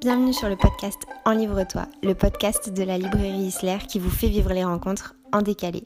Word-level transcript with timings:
Bienvenue 0.00 0.32
sur 0.32 0.48
le 0.48 0.56
podcast 0.56 0.98
En 1.24 1.32
Livre-toi, 1.32 1.82
le 2.02 2.14
podcast 2.14 2.72
de 2.72 2.82
la 2.84 2.96
librairie 2.98 3.30
Isler 3.48 3.78
qui 3.88 3.98
vous 3.98 4.10
fait 4.10 4.28
vivre 4.28 4.52
les 4.52 4.64
rencontres 4.64 5.14
en 5.32 5.42
décalé. 5.42 5.82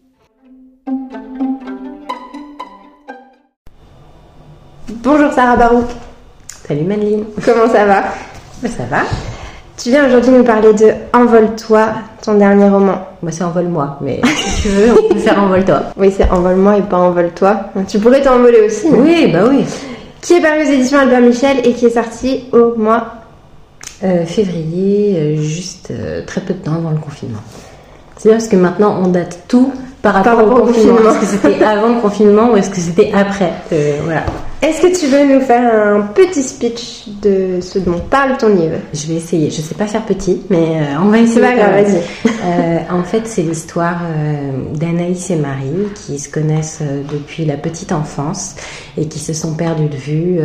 Bonjour 5.02 5.32
Sarah 5.32 5.56
Barouk. 5.56 5.86
Salut 6.66 6.84
Madeline. 6.84 7.24
Comment 7.44 7.68
ça 7.72 7.84
va? 7.86 8.04
Ben, 8.62 8.70
ça 8.70 8.84
va. 8.84 8.98
Tu 9.76 9.90
viens 9.90 10.06
aujourd'hui 10.06 10.30
nous 10.30 10.44
parler 10.44 10.72
de 10.72 10.92
Envole-toi, 11.12 11.88
ton 12.22 12.34
dernier 12.38 12.68
roman. 12.68 12.98
Moi 13.22 13.32
c'est 13.32 13.44
Envole-moi, 13.44 13.98
mais 14.00 14.20
si 14.36 14.62
tu 14.62 14.68
veux, 14.68 14.92
on 14.92 15.08
peut 15.14 15.18
faire 15.18 15.42
Envole-toi. 15.42 15.80
Oui, 15.96 16.12
c'est 16.16 16.30
Envole-moi 16.30 16.78
et 16.78 16.82
pas 16.82 16.98
Envole-toi. 16.98 17.60
Tu 17.88 17.98
pourrais 17.98 18.22
t'envoler 18.22 18.60
aussi. 18.66 18.88
mais- 18.90 18.98
Oui, 18.98 19.30
bah 19.32 19.40
oui. 19.48 19.64
Qui 20.20 20.34
est 20.34 20.40
paru 20.40 20.60
aux 20.62 20.70
éditions 20.72 20.98
Albert 21.00 21.20
Michel 21.20 21.66
et 21.66 21.72
qui 21.74 21.86
est 21.86 21.90
sorti 21.90 22.44
au 22.52 22.74
mois. 22.76 23.06
Euh, 24.04 24.26
février, 24.26 25.16
euh, 25.16 25.36
juste 25.40 25.90
euh, 25.90 26.20
très 26.26 26.42
peu 26.42 26.52
de 26.52 26.58
temps 26.58 26.74
avant 26.74 26.90
le 26.90 26.98
confinement. 26.98 27.38
C'est 28.18 28.28
bien 28.28 28.36
parce 28.36 28.48
que 28.48 28.56
maintenant 28.56 29.00
on 29.02 29.08
date 29.08 29.44
tout 29.48 29.72
par 30.02 30.12
rapport, 30.12 30.36
rapport 30.36 30.52
au 30.52 30.56
au 30.58 30.66
confinement. 30.66 30.96
confinement. 30.96 31.10
Est-ce 31.10 31.20
que 31.20 31.26
c'était 31.26 31.64
avant 31.64 31.88
le 31.94 32.00
confinement 32.02 32.52
ou 32.52 32.56
est-ce 32.58 32.68
que 32.68 32.76
c'était 32.76 33.12
après 33.14 33.52
Voilà. 34.04 34.24
Est-ce 34.64 34.80
que 34.80 34.98
tu 34.98 35.08
veux 35.08 35.26
nous 35.26 35.42
faire 35.42 35.74
un 35.74 36.00
petit 36.00 36.42
speech 36.42 37.04
de 37.20 37.60
ce 37.60 37.78
dont 37.78 37.98
parle 37.98 38.38
ton 38.38 38.48
livre? 38.48 38.78
Je 38.94 39.06
vais 39.08 39.16
essayer. 39.16 39.50
Je 39.50 39.60
sais 39.60 39.74
pas 39.74 39.86
faire 39.86 40.06
petit, 40.06 40.40
mais 40.48 40.56
euh, 40.56 41.00
on 41.02 41.08
va 41.08 41.18
essayer. 41.18 41.34
C'est 41.34 41.40
pas 41.42 41.50
quand 41.50 41.70
grave, 41.70 41.84
vas-y. 41.84 42.02
Euh, 42.44 42.78
en 42.90 43.02
fait, 43.02 43.26
c'est 43.26 43.40
l'histoire 43.40 44.02
euh, 44.02 44.74
d'Anaïs 44.74 45.30
et 45.30 45.36
Marie 45.36 45.88
qui 45.94 46.18
se 46.18 46.28
connaissent 46.28 46.82
depuis 46.82 47.46
la 47.46 47.56
petite 47.56 47.90
enfance 47.90 48.54
et 48.98 49.08
qui 49.08 49.18
se 49.18 49.32
sont 49.32 49.54
perdues 49.54 49.88
de 49.88 49.96
vue. 49.96 50.40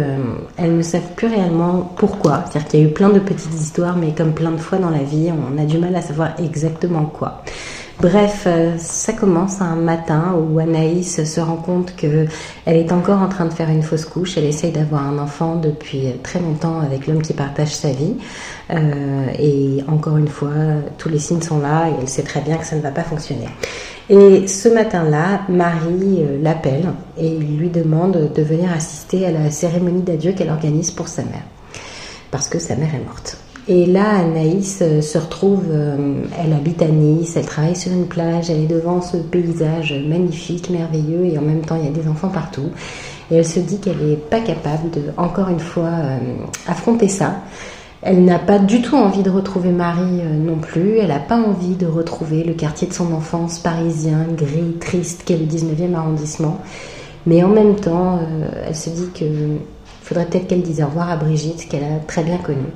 Elles 0.56 0.78
ne 0.78 0.82
savent 0.82 1.12
plus 1.18 1.28
réellement 1.28 1.94
pourquoi. 1.98 2.46
C'est-à-dire 2.46 2.70
qu'il 2.70 2.80
y 2.80 2.84
a 2.84 2.86
eu 2.86 2.94
plein 2.94 3.10
de 3.10 3.20
petites 3.20 3.54
histoires, 3.54 3.98
mais 3.98 4.14
comme 4.16 4.32
plein 4.32 4.52
de 4.52 4.62
fois 4.62 4.78
dans 4.78 4.90
la 4.90 5.04
vie, 5.04 5.30
on 5.30 5.62
a 5.62 5.66
du 5.66 5.78
mal 5.78 5.94
à 5.94 6.02
savoir 6.02 6.40
exactement 6.40 7.04
quoi. 7.04 7.44
Bref, 8.02 8.46
euh, 8.48 8.78
ça 8.78 9.12
commence 9.12 9.60
un 9.60 9.76
matin 9.76 10.34
où 10.34 10.58
Anaïs 10.58 11.22
se 11.22 11.42
rend 11.42 11.58
compte 11.58 11.98
que 11.98 12.28
elle 12.66 12.78
est 12.78 12.94
encore 12.94 13.22
en 13.22 13.28
train 13.28 13.44
de 13.44 13.54
faire 13.54 13.70
une 13.70 13.84
fausse 13.84 14.06
couche. 14.06 14.38
Elle 14.38 14.46
essaye 14.46 14.72
d'avoir 14.72 15.06
un 15.06 15.20
enfant 15.20 15.58
depuis 15.58 16.14
très 16.24 16.40
longtemps 16.40 16.80
avec 16.80 17.08
l'homme 17.08 17.22
qui 17.22 17.34
partage 17.34 17.76
sa 17.76 17.90
vie. 17.90 18.16
Euh, 18.72 19.28
et 19.38 19.84
encore 19.90 20.16
une 20.16 20.30
fois, 20.30 20.54
tous 20.98 21.10
les 21.10 21.20
signes 21.20 21.42
sont 21.42 21.60
là 21.60 21.90
et 21.90 21.94
elle 22.00 22.08
sait 22.08 22.24
très 22.24 22.40
bien 22.40 22.56
que 22.56 22.66
ça 22.66 22.78
ne 22.78 22.82
va 22.82 22.92
pas 22.92 23.04
fonctionner. 23.04 23.50
Et 24.10 24.48
ce 24.48 24.70
matin-là, 24.70 25.42
Marie 25.50 26.24
euh, 26.24 26.42
l'appelle 26.42 26.94
et 27.18 27.38
lui 27.38 27.70
demande 27.70 28.32
de 28.34 28.42
venir 28.42 28.72
assister 28.72 29.26
à 29.26 29.32
la 29.32 29.52
cérémonie 29.52 30.04
d'adieu 30.04 30.32
qu'elle 30.32 30.52
organise 30.52 30.92
pour 30.92 31.10
sa 31.10 31.24
mère. 31.24 31.44
Parce 32.32 32.48
que 32.48 32.60
sa 32.60 32.78
mère 32.78 32.96
est 32.96 33.06
morte. 33.06 33.38
Et 33.72 33.86
là, 33.86 34.16
Anaïs 34.16 34.80
euh, 34.82 35.00
se 35.00 35.20
retrouve, 35.20 35.66
euh, 35.70 36.24
elle 36.44 36.54
habite 36.54 36.82
à 36.82 36.88
Nice, 36.88 37.36
elle 37.36 37.46
travaille 37.46 37.76
sur 37.76 37.92
une 37.92 38.08
plage, 38.08 38.50
elle 38.50 38.62
est 38.62 38.68
devant 38.68 39.00
ce 39.00 39.16
paysage 39.16 39.94
magnifique, 40.08 40.72
merveilleux, 40.72 41.26
et 41.26 41.38
en 41.38 41.44
même 41.44 41.62
temps, 41.62 41.76
il 41.76 41.86
y 41.86 41.88
a 41.88 41.92
des 41.92 42.08
enfants 42.10 42.30
partout. 42.30 42.72
Et 43.30 43.36
elle 43.36 43.46
se 43.46 43.60
dit 43.60 43.80
qu'elle 43.80 43.98
n'est 43.98 44.16
pas 44.16 44.40
capable 44.40 44.90
de, 44.90 45.04
encore 45.18 45.50
une 45.50 45.60
fois, 45.60 45.92
euh, 45.92 46.18
affronter 46.66 47.08
ça. 47.08 47.42
Elle 48.02 48.26
n'a 48.26 48.40
pas 48.40 48.58
du 48.58 48.82
tout 48.82 48.96
envie 48.96 49.22
de 49.22 49.30
retrouver 49.30 49.70
Marie 49.70 50.24
non 50.24 50.58
plus. 50.58 50.98
Elle 50.98 51.10
n'a 51.10 51.20
pas 51.20 51.38
envie 51.38 51.76
de 51.76 51.86
retrouver 51.86 52.44
le 52.44 52.54
quartier 52.54 52.88
de 52.88 52.94
son 52.94 53.14
enfance 53.14 53.60
parisien, 53.60 54.26
gris, 54.36 54.78
triste, 54.80 55.24
qu'est 55.26 55.38
le 55.38 55.46
19e 55.46 55.94
arrondissement. 55.94 56.60
Mais 57.28 57.44
en 57.44 57.50
même 57.50 57.76
temps, 57.76 58.22
elle 58.66 58.76
se 58.76 58.90
dit 58.90 59.10
qu'il 59.14 59.58
faudrait 60.02 60.26
peut-être 60.26 60.48
qu'elle 60.48 60.62
dise 60.62 60.82
au 60.82 60.86
revoir 60.86 61.12
à 61.12 61.18
Brigitte, 61.18 61.68
qu'elle 61.68 61.84
a 61.84 62.00
très 62.08 62.24
bien 62.24 62.38
connue. 62.38 62.72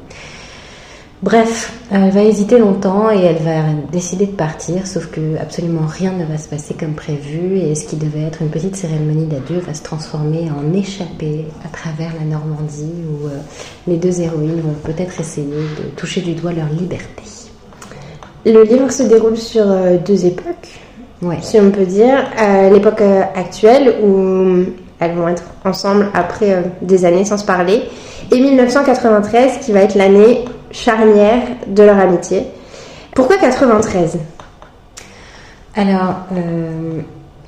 Bref, 1.24 1.72
elle 1.90 2.10
va 2.10 2.22
hésiter 2.22 2.60
longtemps 2.60 3.10
et 3.10 3.22
elle 3.24 3.42
va 3.44 3.62
décider 3.94 4.26
de 4.26 4.34
partir, 4.34 4.86
sauf 4.86 5.08
que 5.10 5.38
absolument 5.42 5.86
rien 5.88 6.12
ne 6.12 6.26
va 6.26 6.38
se 6.38 6.50
passer 6.50 6.74
comme 6.74 6.96
prévu 6.96 7.60
et 7.60 7.76
ce 7.76 7.86
qui 7.88 7.96
devait 7.96 8.24
être 8.24 8.42
une 8.42 8.50
petite 8.50 8.76
cérémonie 8.76 9.28
d'adieu 9.28 9.60
va 9.66 9.74
se 9.74 9.82
transformer 9.84 10.50
en 10.52 10.74
échappée 10.78 11.46
à 11.64 11.70
travers 11.70 12.12
la 12.20 12.26
Normandie 12.26 12.92
où 13.10 13.28
euh, 13.28 13.38
les 13.88 13.96
deux 13.96 14.20
héroïnes 14.20 14.60
vont 14.60 14.76
peut-être 14.84 15.18
essayer 15.22 15.48
de 15.48 15.96
toucher 15.96 16.20
du 16.20 16.34
doigt 16.34 16.52
leur 16.52 16.68
liberté. 16.68 17.24
Le 18.46 18.62
livre 18.64 18.92
se 18.92 19.04
déroule 19.04 19.38
sur 19.38 19.64
euh, 19.66 19.96
deux 20.06 20.26
époques, 20.26 20.82
Ouais. 21.22 21.38
si 21.42 21.58
on 21.58 21.72
peut 21.72 21.86
dire. 21.86 22.18
Euh, 22.42 22.70
L'époque 22.70 23.02
actuelle 23.34 23.96
où 24.06 24.66
elles 25.00 25.14
vont 25.16 25.30
être 25.30 25.44
ensemble 25.64 26.08
après 26.14 26.66
des 26.82 27.06
années 27.06 27.24
sans 27.24 27.38
se 27.38 27.46
parler. 27.46 27.84
Et 28.30 28.42
1993 28.42 29.60
qui 29.60 29.72
va 29.72 29.80
être 29.84 29.96
l'année 29.96 30.44
charnière 30.74 31.44
de 31.68 31.84
leur 31.84 31.98
amitié. 31.98 32.44
Pourquoi 33.16 33.38
93 33.38 34.18
Alors, 35.76 36.16
euh, 36.36 37.00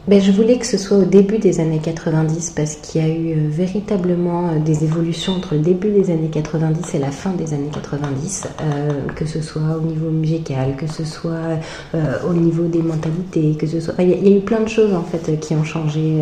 ben, 0.08 0.22
je 0.22 0.32
voulais 0.32 0.58
que 0.60 0.66
ce 0.68 0.78
soit 0.78 0.98
au 0.98 1.04
début 1.06 1.40
des 1.40 1.60
années 1.60 1.80
90 1.84 2.52
parce 2.52 2.76
qu'il 2.76 3.02
y 3.02 3.06
a 3.06 3.08
eu 3.12 3.32
euh, 3.34 3.48
véritablement 3.50 4.50
euh, 4.50 4.60
des 4.60 4.84
évolutions 4.84 5.34
entre 5.34 5.56
le 5.56 5.62
début 5.62 5.90
des 5.90 6.12
années 6.12 6.30
90 6.32 6.94
et 6.96 7.00
la 7.00 7.10
fin 7.12 7.32
des 7.32 7.54
années 7.56 7.72
90, 7.74 8.44
euh, 8.62 8.92
que 9.16 9.26
ce 9.26 9.42
soit 9.42 9.78
au 9.78 9.82
niveau 9.82 10.10
musical, 10.12 10.76
que 10.78 10.86
ce 10.88 11.04
soit 11.04 11.58
au 12.30 12.34
niveau 12.34 12.66
des 12.66 12.82
mentalités, 12.84 13.56
que 13.60 13.66
ce 13.68 13.80
soit... 13.80 13.96
Il 14.00 14.10
y, 14.28 14.34
a- 14.34 14.38
eu 14.38 14.42
plein 14.42 14.62
de 14.62 14.70
choses 14.70 14.94
en 14.94 15.02
fait 15.04 15.40
qui 15.40 15.56
ont 15.56 15.64
changé. 15.64 16.20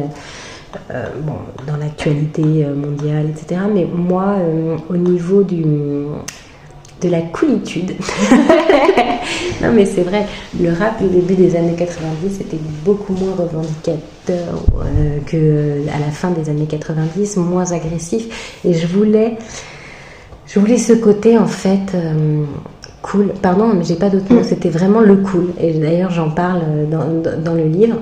dans 1.67 1.77
l'actualité 1.77 2.65
mondiale, 2.65 3.27
etc. 3.29 3.61
Mais 3.71 3.85
moi, 3.85 4.37
au 4.89 4.97
niveau 4.97 5.43
du, 5.43 5.63
de 7.03 7.09
la 7.09 7.21
coolitude. 7.21 7.91
non, 9.61 9.71
mais 9.73 9.85
c'est 9.85 10.01
vrai, 10.03 10.25
le 10.59 10.69
rap 10.71 11.01
au 11.01 11.07
début 11.07 11.35
des 11.35 11.55
années 11.55 11.75
90 11.77 12.41
était 12.41 12.57
beaucoup 12.85 13.13
moins 13.13 13.33
revendicateur 13.37 13.99
euh, 14.75 15.17
que 15.25 15.35
euh, 15.37 15.81
à 15.95 15.99
la 15.99 16.11
fin 16.11 16.31
des 16.31 16.49
années 16.49 16.65
90, 16.65 17.37
moins 17.37 17.71
agressif. 17.71 18.57
Et 18.65 18.73
je 18.73 18.87
voulais, 18.87 19.37
je 20.47 20.59
voulais 20.59 20.77
ce 20.77 20.93
côté 20.93 21.37
en 21.37 21.47
fait. 21.47 21.93
euh, 21.95 22.43
Cool, 23.01 23.33
pardon, 23.41 23.67
mais 23.75 23.83
j'ai 23.83 23.95
pas 23.95 24.07
d'autre 24.09 24.31
mot, 24.33 24.43
c'était 24.43 24.69
vraiment 24.69 25.01
le 25.01 25.17
cool. 25.17 25.47
Et 25.59 25.73
d'ailleurs, 25.73 26.09
j'en 26.09 26.29
parle 26.29 26.61
dans, 26.89 27.03
dans- 27.21 27.37
dans 27.43 27.53
le 27.53 27.65
livre. 27.65 27.97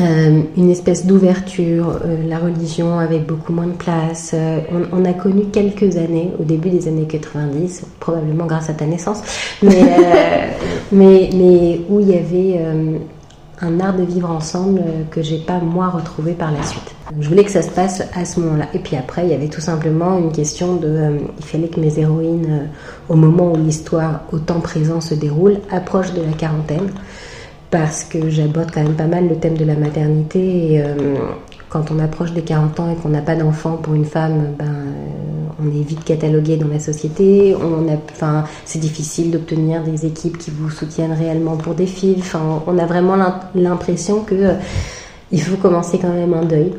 Euh, 0.00 0.42
une 0.56 0.70
espèce 0.70 1.04
d'ouverture, 1.04 1.98
euh, 2.04 2.26
la 2.26 2.38
religion 2.38 2.98
avec 2.98 3.26
beaucoup 3.26 3.52
moins 3.52 3.66
de 3.66 3.72
place. 3.72 4.30
Euh, 4.32 4.60
on, 4.72 5.00
on 5.00 5.04
a 5.04 5.12
connu 5.12 5.46
quelques 5.52 5.96
années, 5.96 6.30
au 6.38 6.44
début 6.44 6.70
des 6.70 6.88
années 6.88 7.06
90, 7.06 7.82
probablement 7.98 8.46
grâce 8.46 8.70
à 8.70 8.72
ta 8.72 8.86
naissance, 8.86 9.20
mais, 9.62 9.82
mais, 10.92 11.30
mais 11.34 11.80
où 11.90 12.00
il 12.00 12.08
y 12.08 12.14
avait 12.16 12.64
un 13.60 13.80
art 13.80 13.96
de 13.96 14.04
vivre 14.04 14.30
ensemble 14.30 14.82
que 15.10 15.22
j'ai 15.22 15.38
pas 15.38 15.58
moi 15.58 15.88
retrouvé 15.88 16.32
par 16.32 16.50
la 16.50 16.62
suite. 16.62 16.94
Je 17.18 17.28
voulais 17.28 17.44
que 17.44 17.50
ça 17.50 17.62
se 17.62 17.70
passe 17.70 18.02
à 18.14 18.24
ce 18.24 18.38
moment-là. 18.40 18.66
Et 18.72 18.78
puis 18.78 18.96
après, 18.96 19.24
il 19.24 19.30
y 19.30 19.34
avait 19.34 19.48
tout 19.48 19.60
simplement 19.60 20.16
une 20.16 20.30
question 20.30 20.76
de, 20.76 20.86
euh, 20.86 21.18
il 21.38 21.44
fallait 21.44 21.68
que 21.68 21.80
mes 21.80 21.98
héroïnes, 21.98 22.46
euh, 22.48 22.66
au 23.08 23.16
moment 23.16 23.52
où 23.52 23.56
l'histoire 23.56 24.22
au 24.32 24.38
temps 24.38 24.60
présent 24.60 25.00
se 25.00 25.14
déroule, 25.14 25.58
approchent 25.70 26.12
de 26.14 26.22
la 26.22 26.32
quarantaine 26.32 26.90
parce 27.70 28.04
que 28.04 28.28
j'aborde 28.30 28.70
quand 28.72 28.82
même 28.82 28.94
pas 28.94 29.06
mal 29.06 29.28
le 29.28 29.36
thème 29.36 29.56
de 29.56 29.64
la 29.64 29.74
maternité. 29.74 30.74
Et, 30.74 30.82
euh, 30.82 30.94
quand 31.68 31.90
on 31.92 32.00
approche 32.00 32.32
des 32.32 32.42
40 32.42 32.80
ans 32.80 32.90
et 32.92 32.96
qu'on 32.96 33.10
n'a 33.10 33.20
pas 33.22 33.36
d'enfant 33.36 33.76
pour 33.76 33.94
une 33.94 34.04
femme, 34.04 34.54
ben, 34.58 34.64
euh, 34.66 35.62
on 35.62 35.68
est 35.68 35.82
vite 35.84 36.02
catalogué 36.04 36.56
dans 36.56 36.66
la 36.66 36.80
société. 36.80 37.54
On 37.54 37.88
a, 37.88 38.44
c'est 38.64 38.80
difficile 38.80 39.30
d'obtenir 39.30 39.84
des 39.84 40.04
équipes 40.04 40.36
qui 40.38 40.50
vous 40.50 40.68
soutiennent 40.70 41.12
réellement 41.12 41.56
pour 41.56 41.74
des 41.74 41.86
filles. 41.86 42.16
Enfin, 42.18 42.62
on 42.66 42.76
a 42.78 42.86
vraiment 42.86 43.14
l'im- 43.14 43.40
l'impression 43.54 44.22
que 44.24 44.34
euh, 44.34 44.52
il 45.30 45.40
faut 45.40 45.56
commencer 45.56 45.98
quand 46.02 46.12
même 46.12 46.34
un 46.34 46.44
deuil, 46.44 46.72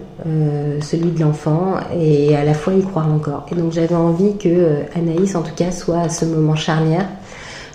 celui 0.81 1.11
de 1.11 1.21
l'enfant, 1.21 1.75
et 1.97 2.35
à 2.35 2.43
la 2.43 2.53
fois 2.53 2.73
y 2.73 2.81
croire 2.81 3.07
encore. 3.09 3.45
Et 3.49 3.55
donc 3.55 3.71
j'avais 3.71 3.95
envie 3.95 4.35
que 4.35 4.79
Anaïs, 4.93 5.35
en 5.37 5.41
tout 5.41 5.55
cas, 5.55 5.71
soit 5.71 5.99
à 6.01 6.09
ce 6.09 6.25
moment 6.25 6.55
charnière. 6.57 7.05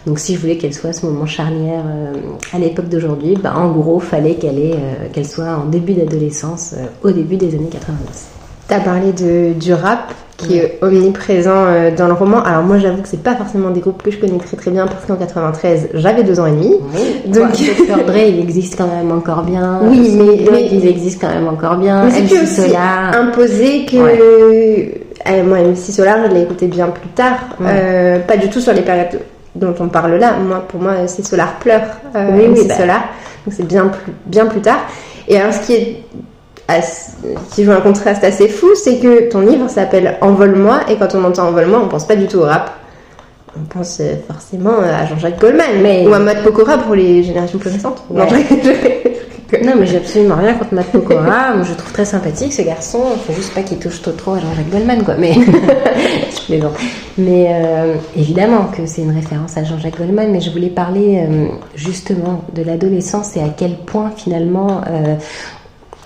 Donc 0.06 0.18
si 0.20 0.34
je 0.34 0.40
voulais 0.40 0.56
qu'elle 0.56 0.72
soit 0.74 0.90
à 0.90 0.92
ce 0.92 1.04
moment 1.04 1.26
charnière 1.26 1.82
euh, 1.86 2.12
à 2.52 2.58
l'époque 2.58 2.88
d'aujourd'hui, 2.88 3.36
bah, 3.42 3.54
en 3.56 3.70
gros, 3.72 3.98
fallait 3.98 4.34
qu'elle 4.34 4.58
euh, 4.58 5.08
qu'elle 5.12 5.26
soit 5.26 5.58
en 5.64 5.64
début 5.68 5.94
d'adolescence, 5.94 6.74
euh, 6.78 6.86
au 7.02 7.10
début 7.10 7.36
des 7.36 7.54
années 7.54 7.68
90. 7.70 8.26
T'as 8.68 8.80
parlé 8.80 9.12
de, 9.12 9.52
du 9.52 9.74
rap 9.74 10.12
qui 10.36 10.58
est 10.58 10.78
omniprésent 10.82 11.64
dans 11.96 12.06
le 12.08 12.12
roman. 12.12 12.42
Alors 12.42 12.62
moi 12.62 12.78
j'avoue 12.78 13.00
que 13.00 13.08
c'est 13.08 13.22
pas 13.22 13.34
forcément 13.36 13.70
des 13.70 13.80
groupes 13.80 14.02
que 14.02 14.10
je 14.10 14.18
connais 14.18 14.36
très 14.38 14.56
très 14.56 14.70
bien 14.70 14.86
parce 14.86 15.06
qu'en 15.06 15.14
93 15.16 15.88
j'avais 15.94 16.24
deux 16.24 16.38
ans 16.40 16.46
et 16.46 16.50
demi. 16.50 16.72
Donc 17.28 17.50
Dr 17.88 18.04
Dre, 18.06 18.16
il 18.28 18.40
existe 18.40 18.76
quand 18.76 18.88
même 18.88 19.10
encore 19.12 19.42
bien. 19.44 19.80
Oui, 19.84 20.10
mais- 20.16 20.44
mais- 20.50 20.68
ils 20.70 20.86
existent 20.86 21.26
quand 21.28 21.34
même 21.34 21.48
encore 21.48 21.76
bien. 21.78 22.10
C'est 22.10 22.24
aussi 22.42 22.46
Solar. 22.68 23.14
imposé 23.16 23.86
que 23.86 23.96
Euh, 25.28 25.42
moi 25.44 25.58
MC 25.58 25.92
Solar 25.92 26.18
je 26.28 26.34
l'ai 26.34 26.42
écouté 26.42 26.66
bien 26.66 26.88
plus 26.88 27.08
tard. 27.08 27.38
Ouais. 27.60 27.66
Euh, 27.70 28.18
pas 28.20 28.36
du 28.36 28.48
tout 28.50 28.60
sur 28.60 28.72
les 28.72 28.82
périodes 28.82 29.20
dont 29.56 29.74
on 29.80 29.88
parle 29.88 30.14
là. 30.16 30.34
Moi 30.34 30.64
pour 30.68 30.80
moi 30.80 30.92
c'est 31.06 31.24
Solar 31.26 31.54
pleure. 31.58 31.82
Euh, 32.14 32.30
Oui, 32.32 32.44
oui, 32.48 32.60
MC 32.62 32.68
bah. 32.68 32.76
Solar. 32.76 33.00
Donc 33.44 33.54
c'est 33.56 33.66
bien 33.66 33.86
plus 33.88 34.12
bien 34.26 34.46
plus 34.46 34.60
tard. 34.60 34.78
Et 35.28 35.38
alors 35.40 35.52
ce 35.52 35.66
qui 35.66 35.74
est 35.74 36.02
as- 36.68 37.16
qui 37.52 37.64
joue 37.64 37.72
un 37.72 37.80
contraste 37.80 38.22
assez 38.24 38.48
fou, 38.48 38.68
c'est 38.74 38.98
que 38.98 39.28
ton 39.28 39.40
livre 39.40 39.68
s'appelle 39.68 40.16
Envole-moi 40.20 40.80
et 40.88 40.96
quand 40.96 41.14
on 41.14 41.24
entend 41.24 41.48
Envole-moi, 41.48 41.80
on 41.84 41.88
pense 41.88 42.06
pas 42.06 42.16
du 42.16 42.26
tout 42.26 42.38
au 42.38 42.44
rap. 42.44 42.72
on 43.58 43.64
pense 43.78 44.00
forcément 44.28 44.78
à 44.80 45.06
Jean-Jacques 45.06 45.40
Goldman, 45.40 45.80
mais... 45.82 46.06
ou 46.06 46.12
à 46.14 46.18
Matt 46.18 46.42
Pokora 46.42 46.78
pour 46.78 46.94
les 46.94 47.22
générations 47.22 47.58
plus 47.58 47.70
récentes. 47.70 48.02
Non, 48.10 48.26
mais 49.52 49.86
j'ai 49.86 49.98
absolument 49.98 50.36
rien 50.36 50.54
contre 50.54 50.74
Matt 50.74 50.90
Pokora. 50.90 51.62
je 51.62 51.72
trouve 51.74 51.92
très 51.92 52.04
sympathique 52.04 52.52
ce 52.52 52.62
garçon. 52.62 53.00
Il 53.14 53.20
faut 53.20 53.32
juste 53.32 53.54
pas 53.54 53.62
qu'il 53.62 53.78
touche 53.78 54.02
trop, 54.02 54.12
trop 54.12 54.34
à 54.34 54.40
Jean-Jacques 54.40 54.70
Goldman, 54.70 55.04
quoi. 55.04 55.14
Mais, 55.16 55.34
mais 57.18 57.46
euh, 57.50 57.94
évidemment 58.16 58.64
que 58.66 58.86
c'est 58.86 59.02
une 59.02 59.14
référence 59.14 59.56
à 59.56 59.64
Jean-Jacques 59.64 59.98
Goldman, 59.98 60.30
mais 60.32 60.40
je 60.40 60.50
voulais 60.50 60.70
parler 60.70 61.26
euh, 61.28 61.48
justement 61.74 62.42
de 62.54 62.62
l'adolescence 62.62 63.36
et 63.36 63.40
à 63.40 63.48
quel 63.48 63.76
point 63.76 64.10
finalement 64.16 64.80
euh, 64.88 65.16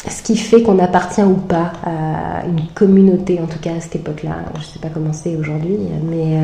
ce 0.09 0.23
qui 0.23 0.37
fait 0.37 0.63
qu'on 0.63 0.79
appartient 0.79 1.23
ou 1.23 1.35
pas 1.35 1.73
à 1.85 2.47
une 2.47 2.67
communauté, 2.75 3.39
en 3.43 3.47
tout 3.47 3.59
cas 3.59 3.73
à 3.77 3.81
cette 3.81 3.97
époque-là. 3.97 4.37
Je 4.55 4.61
ne 4.61 4.65
sais 4.65 4.79
pas 4.79 4.89
comment 4.89 5.13
c'est 5.13 5.37
aujourd'hui, 5.37 5.77
mais 6.11 6.39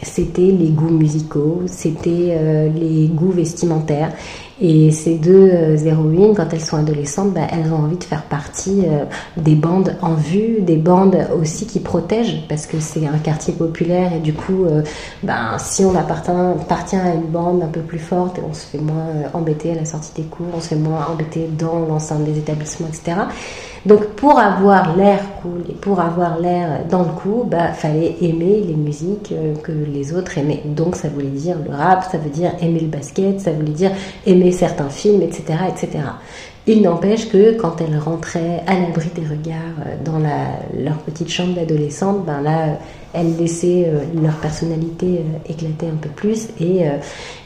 c'était 0.00 0.42
les 0.42 0.68
goûts 0.68 0.90
musicaux, 0.90 1.62
c'était 1.66 2.70
les 2.72 3.08
goûts 3.08 3.32
vestimentaires. 3.32 4.12
Et 4.60 4.92
ces 4.92 5.16
deux 5.16 5.50
euh, 5.52 5.76
héroïnes, 5.76 6.34
quand 6.34 6.46
elles 6.52 6.60
sont 6.60 6.76
adolescentes, 6.76 7.32
bah, 7.32 7.46
elles 7.50 7.72
ont 7.72 7.84
envie 7.84 7.96
de 7.96 8.04
faire 8.04 8.22
partie 8.22 8.82
euh, 8.86 9.04
des 9.36 9.56
bandes 9.56 9.96
en 10.00 10.14
vue, 10.14 10.60
des 10.60 10.76
bandes 10.76 11.16
aussi 11.36 11.66
qui 11.66 11.80
protègent, 11.80 12.46
parce 12.48 12.66
que 12.66 12.78
c'est 12.78 13.04
un 13.06 13.18
quartier 13.18 13.52
populaire 13.52 14.12
et 14.12 14.20
du 14.20 14.32
coup, 14.32 14.64
euh, 14.64 14.82
ben, 15.24 15.56
si 15.58 15.84
on 15.84 15.96
appartient, 15.96 16.30
appartient 16.30 16.96
à 16.96 17.14
une 17.14 17.26
bande 17.26 17.62
un 17.64 17.68
peu 17.68 17.80
plus 17.80 17.98
forte, 17.98 18.38
on 18.48 18.54
se 18.54 18.66
fait 18.66 18.78
moins 18.78 19.08
embêter 19.32 19.72
à 19.72 19.74
la 19.74 19.84
sortie 19.84 20.12
des 20.14 20.28
cours, 20.28 20.46
on 20.54 20.60
se 20.60 20.68
fait 20.68 20.76
moins 20.76 21.04
embêter 21.10 21.48
dans 21.58 21.80
l'enceinte 21.80 22.24
des 22.24 22.38
établissements, 22.38 22.88
etc. 22.88 23.22
Donc 23.86 24.06
pour 24.16 24.38
avoir 24.38 24.96
l'air 24.96 25.20
cool 25.42 25.60
et 25.68 25.74
pour 25.74 26.00
avoir 26.00 26.38
l'air 26.38 26.80
dans 26.88 27.02
le 27.02 27.10
coup, 27.10 27.44
bah 27.46 27.72
fallait 27.72 28.16
aimer 28.22 28.62
les 28.66 28.74
musiques 28.74 29.32
euh, 29.32 29.54
que 29.62 29.72
les 29.72 30.14
autres 30.14 30.38
aimaient. 30.38 30.62
Donc 30.64 30.96
ça 30.96 31.08
voulait 31.08 31.26
dire 31.26 31.56
le 31.62 31.74
rap, 31.74 32.04
ça 32.10 32.16
veut 32.16 32.30
dire 32.30 32.52
aimer 32.62 32.80
le 32.80 32.86
basket, 32.86 33.40
ça 33.40 33.52
voulait 33.52 33.72
dire 33.72 33.90
aimer 34.26 34.52
certains 34.52 34.88
films, 34.88 35.20
etc., 35.20 35.58
etc. 35.68 36.04
Il 36.66 36.80
n'empêche 36.80 37.28
que 37.28 37.58
quand 37.58 37.82
elles 37.82 37.98
rentraient 37.98 38.62
à 38.66 38.72
l'abri 38.72 39.10
des 39.14 39.20
regards 39.20 39.76
euh, 39.86 39.96
dans 40.02 40.18
leur 40.18 40.96
petite 41.04 41.28
chambre 41.28 41.54
d'adolescente, 41.54 42.24
ben 42.24 42.40
là, 42.40 42.78
elles 43.12 43.36
laissaient 43.36 43.84
euh, 43.86 44.00
leur 44.22 44.36
personnalité 44.36 45.20
éclater 45.46 45.88
un 45.88 45.96
peu 46.00 46.08
plus 46.08 46.48
et 46.58 46.84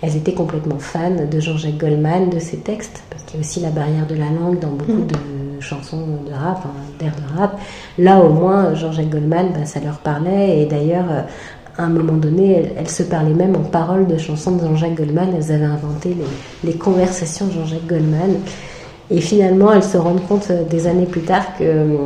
elles 0.02 0.16
étaient 0.16 0.34
complètement 0.34 0.78
fans 0.78 1.26
de 1.28 1.40
Jean-Jacques 1.40 1.78
Goldman, 1.78 2.30
de 2.30 2.38
ses 2.38 2.58
textes, 2.58 3.02
parce 3.10 3.24
qu'il 3.24 3.34
y 3.34 3.38
a 3.38 3.40
aussi 3.40 3.58
la 3.58 3.70
barrière 3.70 4.06
de 4.06 4.14
la 4.14 4.26
langue 4.26 4.60
dans 4.60 4.70
beaucoup 4.70 4.92
mm. 4.92 5.06
de 5.08 5.37
chansons 5.60 6.04
de 6.26 6.32
rap, 6.32 6.64
d'air 6.98 7.12
de 7.12 7.38
rap. 7.38 7.58
Là, 7.98 8.18
au 8.18 8.30
moins, 8.30 8.74
Jean-Jacques 8.74 9.10
Goldman, 9.10 9.52
bah, 9.52 9.64
ça 9.64 9.80
leur 9.80 9.98
parlait. 9.98 10.60
Et 10.60 10.66
d'ailleurs, 10.66 11.06
euh, 11.10 11.22
à 11.76 11.84
un 11.84 11.88
moment 11.88 12.14
donné, 12.14 12.72
elles, 12.76 12.88
se 12.88 13.02
parlaient 13.02 13.34
même 13.34 13.56
en 13.56 13.62
paroles 13.62 14.06
de 14.06 14.18
chansons 14.18 14.52
de 14.52 14.60
Jean-Jacques 14.60 14.96
Goldman. 14.96 15.30
Elles 15.36 15.52
avaient 15.52 15.64
inventé 15.64 16.16
les, 16.64 16.74
conversations 16.74 17.46
de 17.46 17.52
Jean-Jacques 17.52 17.86
Goldman. 17.86 18.36
Et 19.10 19.20
finalement, 19.20 19.72
elles 19.72 19.84
se 19.84 19.96
rendent 19.96 20.26
compte 20.26 20.48
euh, 20.50 20.64
des 20.64 20.86
années 20.86 21.06
plus 21.06 21.22
tard 21.22 21.56
que 21.58 21.64
euh, 21.64 21.96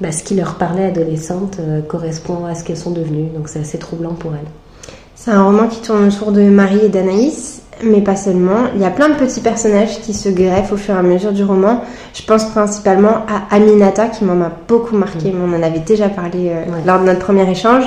bah, 0.00 0.12
ce 0.12 0.22
qui 0.22 0.34
leur 0.34 0.54
parlait 0.56 0.86
adolescente 0.86 1.58
correspond 1.88 2.44
à 2.44 2.54
ce 2.54 2.64
qu'elles 2.64 2.76
sont 2.76 2.90
devenues. 2.90 3.28
Donc 3.34 3.48
c'est 3.48 3.60
assez 3.60 3.78
troublant 3.78 4.14
pour 4.14 4.32
elles. 4.34 4.50
C'est 5.14 5.30
un 5.30 5.42
roman 5.42 5.66
qui 5.66 5.80
tourne 5.80 6.06
autour 6.06 6.30
de 6.30 6.42
Marie 6.42 6.84
et 6.84 6.88
d'Anaïs 6.88 7.62
mais 7.84 8.00
pas 8.00 8.16
seulement. 8.16 8.68
Il 8.74 8.80
y 8.80 8.84
a 8.84 8.90
plein 8.90 9.08
de 9.08 9.14
petits 9.14 9.40
personnages 9.40 10.00
qui 10.00 10.14
se 10.14 10.28
greffent 10.28 10.72
au 10.72 10.76
fur 10.76 10.94
et 10.94 10.98
à 10.98 11.02
mesure 11.02 11.32
du 11.32 11.44
roman. 11.44 11.82
Je 12.14 12.22
pense 12.22 12.46
principalement 12.46 13.24
à 13.28 13.54
Aminata 13.54 14.08
qui 14.08 14.24
m'en 14.24 14.44
a 14.44 14.50
beaucoup 14.68 14.96
marqué, 14.96 15.32
mm. 15.32 15.40
on 15.44 15.56
en 15.56 15.62
avait 15.62 15.80
déjà 15.80 16.08
parlé 16.08 16.50
euh, 16.50 16.64
lors 16.86 17.00
de 17.00 17.04
notre 17.04 17.20
premier 17.20 17.48
échange. 17.50 17.84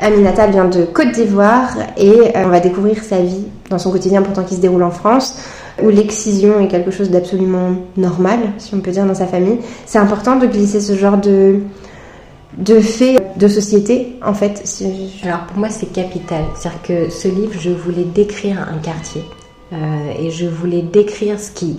Aminata 0.00 0.46
vient 0.46 0.66
de 0.66 0.84
Côte 0.84 1.12
d'Ivoire 1.12 1.70
et 1.96 2.10
euh, 2.10 2.44
on 2.44 2.48
va 2.48 2.60
découvrir 2.60 3.02
sa 3.02 3.18
vie 3.18 3.46
dans 3.70 3.78
son 3.78 3.90
quotidien 3.90 4.22
pourtant 4.22 4.44
qui 4.44 4.54
se 4.54 4.60
déroule 4.60 4.82
en 4.82 4.90
France 4.90 5.38
où 5.82 5.90
l'excision 5.90 6.60
est 6.60 6.68
quelque 6.68 6.90
chose 6.90 7.10
d'absolument 7.10 7.76
normal, 7.96 8.38
si 8.58 8.74
on 8.74 8.80
peut 8.80 8.90
dire, 8.90 9.04
dans 9.04 9.14
sa 9.14 9.26
famille. 9.26 9.58
C'est 9.84 9.98
important 9.98 10.36
de 10.36 10.46
glisser 10.46 10.80
ce 10.80 10.94
genre 10.94 11.18
de, 11.18 11.60
de 12.56 12.80
faits 12.80 13.38
de 13.38 13.48
société, 13.48 14.16
en 14.24 14.34
fait 14.34 14.64
Alors 15.22 15.46
pour 15.46 15.58
moi, 15.58 15.68
c'est 15.68 15.92
capital. 15.92 16.44
C'est-à-dire 16.54 16.82
que 16.82 17.10
ce 17.10 17.28
livre, 17.28 17.52
je 17.58 17.70
voulais 17.70 18.04
décrire 18.04 18.58
un 18.60 18.78
quartier. 18.78 19.24
Euh, 19.72 19.76
et 20.18 20.30
je 20.30 20.46
voulais 20.46 20.82
décrire 20.82 21.38
ce 21.40 21.50
qui... 21.50 21.76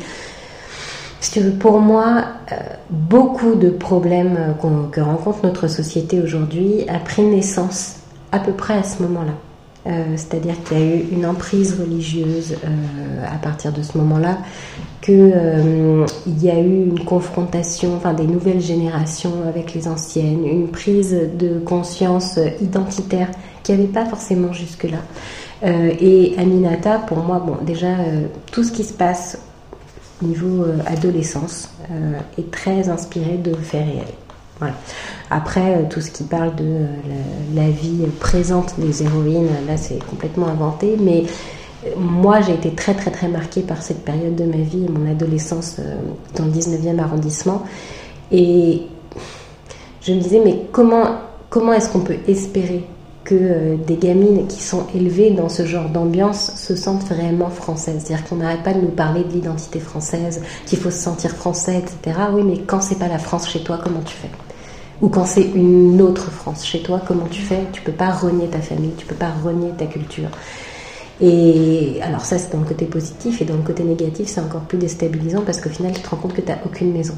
Pour 1.60 1.80
moi, 1.80 2.26
euh, 2.52 2.56
beaucoup 2.90 3.56
de 3.56 3.70
problèmes 3.70 4.56
que 4.92 5.02
rencontre 5.02 5.40
notre 5.44 5.68
société 5.68 6.22
aujourd'hui 6.22 6.86
a 6.88 7.00
pris 7.00 7.24
naissance 7.24 7.96
à 8.32 8.40
peu 8.40 8.52
près 8.52 8.76
à 8.76 8.84
ce 8.84 9.02
moment-là. 9.02 9.34
Euh, 9.88 10.18
c'est-à-dire 10.18 10.56
qu'il 10.64 10.80
y 10.80 10.82
a 10.82 10.96
eu 10.96 11.08
une 11.14 11.26
emprise 11.26 11.80
religieuse 11.80 12.56
euh, 12.66 13.26
à 13.26 13.38
partir 13.38 13.72
de 13.72 13.82
ce 13.82 13.98
moment-là, 13.98 14.40
qu'il 15.02 15.32
euh, 15.34 16.06
y 16.26 16.50
a 16.50 16.60
eu 16.60 16.86
une 16.88 17.06
confrontation, 17.06 18.02
des 18.18 18.28
nouvelles 18.28 18.60
générations 18.60 19.48
avec 19.48 19.74
les 19.74 19.88
anciennes, 19.88 20.46
une 20.46 20.68
prise 20.68 21.16
de 21.40 21.60
conscience 21.60 22.38
identitaire 22.62 23.30
qui 23.64 23.72
n'y 23.72 23.80
avait 23.80 23.88
pas 23.88 24.06
forcément 24.06 24.52
jusque-là. 24.52 25.00
et 25.64 26.36
Aminata, 26.38 27.00
pour 27.00 27.18
moi, 27.20 27.46
déjà, 27.62 27.96
tout 28.52 28.64
ce 28.64 28.72
qui 28.72 28.84
se 28.84 28.94
passe 28.94 29.40
au 30.22 30.26
niveau 30.26 30.66
adolescence 30.86 31.70
est 32.38 32.50
très 32.50 32.90
inspiré 32.90 33.38
de 33.38 33.54
faits 33.54 33.86
réels. 33.86 34.27
Après, 35.30 35.76
euh, 35.76 35.84
tout 35.90 36.02
ce 36.02 36.12
qui 36.12 36.24
parle 36.24 36.56
de 36.56 36.64
euh, 36.64 36.86
la, 37.54 37.70
vie 37.70 38.06
présente 38.20 38.80
des 38.80 39.04
héroïnes, 39.04 39.50
là 39.68 39.78
c'est 39.78 40.04
complètement 40.06 40.48
inventé, 40.48 40.98
mais 41.00 41.26
euh, 41.86 41.90
moi 41.98 42.42
j'ai 42.42 42.54
été 42.54 42.72
très 42.72 42.94
très 42.94 43.12
très 43.12 43.28
marquée 43.28 43.62
par 43.62 43.82
cette 43.82 44.04
période 44.04 44.36
de 44.36 44.46
ma 44.46 44.58
vie, 44.58 44.86
mon 44.90 45.10
adolescence 45.10 45.80
dans 46.36 46.46
le 46.46 46.52
19e 46.52 47.00
arrondissement. 47.00 47.64
Et 48.32 48.84
je 50.02 50.14
me 50.14 50.20
disais, 50.20 50.42
mais 50.44 50.64
comment, 50.72 51.18
comment 51.50 51.74
est-ce 51.74 51.90
qu'on 51.90 52.02
peut 52.02 52.18
espérer 52.28 52.84
que 53.24 53.76
des 53.76 53.98
gamines 53.98 54.48
qui 54.48 54.62
sont 54.62 54.88
élevées 54.96 55.32
dans 55.32 55.50
ce 55.50 55.66
genre 55.66 55.90
d'ambiance 55.90 56.54
se 56.56 56.76
sentent 56.76 57.06
vraiment 57.06 57.50
françaises? 57.50 58.04
C'est-à-dire 58.06 58.26
qu'on 58.28 58.38
n'arrête 58.38 58.64
pas 58.64 58.74
de 58.74 58.80
nous 58.80 58.88
parler 58.88 59.24
de 59.24 59.32
l'identité 59.32 59.80
française, 59.80 60.42
qu'il 60.66 60.80
faut 60.80 60.92
se 60.92 61.00
sentir 61.00 61.32
français, 61.32 61.80
etc. 61.80 62.20
Oui, 62.34 62.44
mais 62.44 62.60
quand 62.60 62.82
c'est 62.82 63.00
pas 63.00 63.10
la 63.10 63.20
France 63.20 63.50
chez 63.50 63.64
toi, 63.64 63.80
comment 63.82 64.02
tu 64.02 64.16
fais? 64.16 64.30
Ou 65.02 65.10
quand 65.10 65.26
c'est 65.26 65.44
une 65.44 66.02
autre 66.02 66.32
France 66.32 66.66
chez 66.66 66.82
toi, 66.82 67.02
comment 67.08 67.28
tu 67.28 67.42
fais? 67.42 67.64
Tu 67.72 67.82
peux 67.82 67.92
pas 67.92 68.12
renier 68.12 68.48
ta 68.48 68.62
famille, 68.62 68.94
tu 68.98 69.06
peux 69.06 69.16
pas 69.16 69.30
renier 69.44 69.72
ta 69.78 69.86
culture. 69.86 70.30
Et 71.20 72.00
alors 72.04 72.26
ça 72.26 72.38
c'est 72.38 72.52
dans 72.52 72.60
le 72.60 72.66
côté 72.66 72.86
positif 72.86 73.42
et 73.42 73.46
dans 73.46 73.56
le 73.56 73.64
côté 73.64 73.84
négatif 73.84 74.28
c'est 74.28 74.42
encore 74.42 74.62
plus 74.62 74.78
déstabilisant 74.78 75.42
parce 75.42 75.60
qu'au 75.60 75.70
final 75.70 75.92
tu 75.94 76.02
te 76.02 76.10
rends 76.10 76.18
compte 76.18 76.34
que 76.34 76.42
tu 76.42 76.48
n'as 76.48 76.60
aucune 76.66 76.92
maison. 76.94 77.16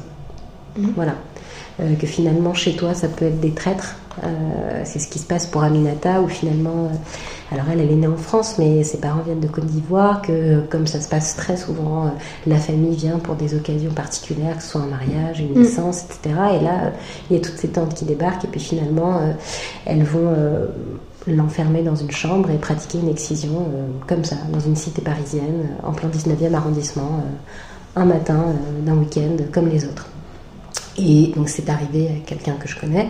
Mhm. 0.76 0.92
Voilà. 0.96 1.14
Euh, 1.80 1.94
que 1.94 2.06
finalement 2.06 2.52
chez 2.52 2.74
toi 2.76 2.94
ça 2.94 3.08
peut 3.08 3.26
être 3.26 3.40
des 3.40 3.52
traîtres. 3.52 3.96
Euh, 4.24 4.82
c'est 4.84 4.98
ce 4.98 5.08
qui 5.08 5.18
se 5.18 5.24
passe 5.24 5.46
pour 5.46 5.62
Aminata 5.62 6.20
où 6.20 6.28
finalement, 6.28 6.86
euh, 6.86 7.54
alors 7.54 7.66
elle 7.72 7.80
elle 7.80 7.92
est 7.92 7.94
née 7.94 8.06
en 8.06 8.16
France 8.16 8.56
mais 8.58 8.82
ses 8.82 8.98
parents 8.98 9.22
viennent 9.22 9.40
de 9.40 9.46
Côte 9.46 9.66
d'Ivoire, 9.66 10.20
que 10.20 10.60
comme 10.68 10.86
ça 10.86 11.00
se 11.00 11.08
passe 11.08 11.36
très 11.36 11.56
souvent, 11.56 12.12
la 12.46 12.56
famille 12.56 12.96
vient 12.96 13.18
pour 13.18 13.36
des 13.36 13.54
occasions 13.54 13.92
particulières, 13.92 14.56
que 14.58 14.62
ce 14.62 14.70
soit 14.70 14.82
un 14.82 14.88
mariage, 14.88 15.40
une 15.40 15.52
mm. 15.52 15.62
naissance, 15.62 16.04
etc. 16.04 16.34
Et 16.60 16.64
là 16.64 16.92
il 17.30 17.36
y 17.36 17.38
a 17.38 17.42
toutes 17.42 17.56
ces 17.56 17.68
tantes 17.68 17.94
qui 17.94 18.04
débarquent 18.04 18.44
et 18.44 18.48
puis 18.48 18.60
finalement 18.60 19.20
elles 19.86 20.02
vont 20.02 20.34
l'enfermer 21.26 21.82
dans 21.82 21.96
une 21.96 22.10
chambre 22.10 22.50
et 22.50 22.58
pratiquer 22.58 22.98
une 22.98 23.08
excision 23.08 23.68
comme 24.06 24.24
ça, 24.24 24.36
dans 24.52 24.60
une 24.60 24.76
cité 24.76 25.00
parisienne, 25.00 25.68
en 25.82 25.92
plein 25.92 26.08
19e 26.08 26.52
arrondissement, 26.52 27.22
un 27.96 28.04
matin 28.04 28.44
d'un 28.84 28.96
week-end, 28.96 29.36
comme 29.52 29.68
les 29.68 29.84
autres. 29.84 30.06
Et 31.00 31.32
donc 31.34 31.48
c'est 31.48 31.68
arrivé 31.68 32.08
à 32.08 32.26
quelqu'un 32.26 32.54
que 32.54 32.68
je 32.68 32.78
connais. 32.78 33.08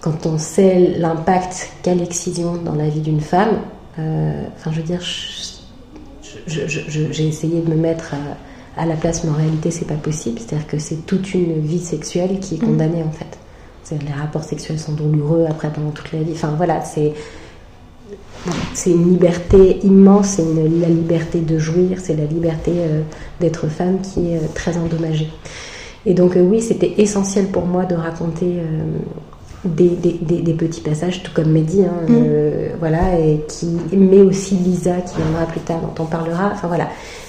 Quand 0.00 0.26
on 0.26 0.38
sait 0.38 0.94
l'impact 0.98 1.70
qu'a 1.82 1.94
l'excision 1.94 2.56
dans 2.56 2.74
la 2.74 2.88
vie 2.88 3.00
d'une 3.00 3.20
femme, 3.20 3.60
euh, 3.98 4.44
enfin 4.56 4.70
je 4.72 4.80
veux 4.80 4.86
dire, 4.86 5.00
j'ai 6.46 7.28
essayé 7.28 7.60
de 7.60 7.68
me 7.68 7.76
mettre 7.76 8.14
à, 8.76 8.86
la 8.86 8.94
place, 8.94 9.24
mais 9.24 9.30
en 9.30 9.34
réalité 9.34 9.70
c'est 9.70 9.86
pas 9.86 9.94
possible. 9.94 10.38
C'est-à-dire 10.38 10.66
que 10.66 10.78
c'est 10.78 11.06
toute 11.06 11.34
une 11.34 11.60
vie 11.60 11.80
sexuelle 11.80 12.38
qui 12.40 12.54
est 12.54 12.62
mmh. 12.62 12.66
condamnée 12.66 13.02
en 13.02 13.12
fait. 13.12 13.38
Les 13.92 14.12
rapports 14.12 14.44
sexuels 14.44 14.78
sont 14.78 14.92
douloureux 14.92 15.46
après 15.48 15.68
pendant 15.72 15.90
toute 15.90 16.12
la 16.12 16.22
vie. 16.22 16.30
Enfin 16.32 16.54
voilà, 16.56 16.80
c'est 16.82 17.12
c'est 18.72 18.90
une 18.90 19.10
liberté 19.10 19.80
immense, 19.84 20.28
c'est 20.36 20.44
la 20.54 20.88
liberté 20.88 21.40
de 21.40 21.58
jouir, 21.58 21.98
c'est 22.02 22.16
la 22.16 22.24
liberté 22.24 22.72
euh, 22.74 23.02
d'être 23.40 23.68
femme 23.68 24.00
qui 24.00 24.32
est 24.32 24.38
euh, 24.38 24.46
très 24.54 24.78
endommagée. 24.78 25.28
Et 26.06 26.14
donc 26.14 26.36
euh, 26.36 26.42
oui, 26.42 26.60
c'était 26.62 26.94
essentiel 26.98 27.48
pour 27.48 27.66
moi 27.66 27.84
de 27.84 27.94
raconter 27.94 28.46
euh, 28.46 28.82
des, 29.64 29.88
des, 29.88 30.54
petits 30.54 30.80
passages, 30.80 31.22
tout 31.22 31.32
comme 31.34 31.50
Mehdi, 31.50 31.82
hein, 31.84 31.92
mm. 32.08 32.14
euh, 32.14 32.68
voilà, 32.78 33.18
et 33.18 33.44
qui, 33.46 33.68
mais 33.92 34.22
aussi 34.22 34.54
Lisa 34.54 35.00
qui 35.02 35.16
viendra 35.16 35.44
plus 35.44 35.60
tard, 35.60 35.80
dont 35.80 36.02
on 36.02 36.06
parlera. 36.06 36.50
Enfin 36.52 36.68
voilà, 36.68 36.88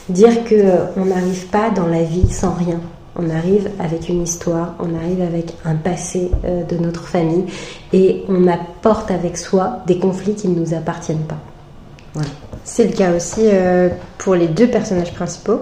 dire 0.09 0.43
que 0.45 0.55
on 0.97 1.05
n'arrive 1.05 1.47
pas 1.47 1.69
dans 1.69 1.87
la 1.87 2.03
vie 2.03 2.31
sans 2.31 2.53
rien. 2.53 2.79
On 3.17 3.29
arrive 3.29 3.69
avec 3.79 4.07
une 4.07 4.23
histoire, 4.23 4.75
on 4.79 4.95
arrive 4.95 5.21
avec 5.21 5.53
un 5.65 5.75
passé 5.75 6.31
euh, 6.45 6.63
de 6.63 6.77
notre 6.77 7.03
famille 7.03 7.43
et 7.91 8.23
on 8.29 8.47
apporte 8.47 9.11
avec 9.11 9.37
soi 9.37 9.79
des 9.85 9.99
conflits 9.99 10.33
qui 10.33 10.47
ne 10.47 10.57
nous 10.57 10.73
appartiennent 10.73 11.25
pas. 11.27 11.37
Voilà. 12.13 12.29
C'est 12.63 12.85
le 12.85 12.93
cas 12.93 13.13
aussi 13.13 13.41
euh, 13.43 13.89
pour 14.17 14.35
les 14.35 14.47
deux 14.47 14.67
personnages 14.67 15.13
principaux, 15.13 15.59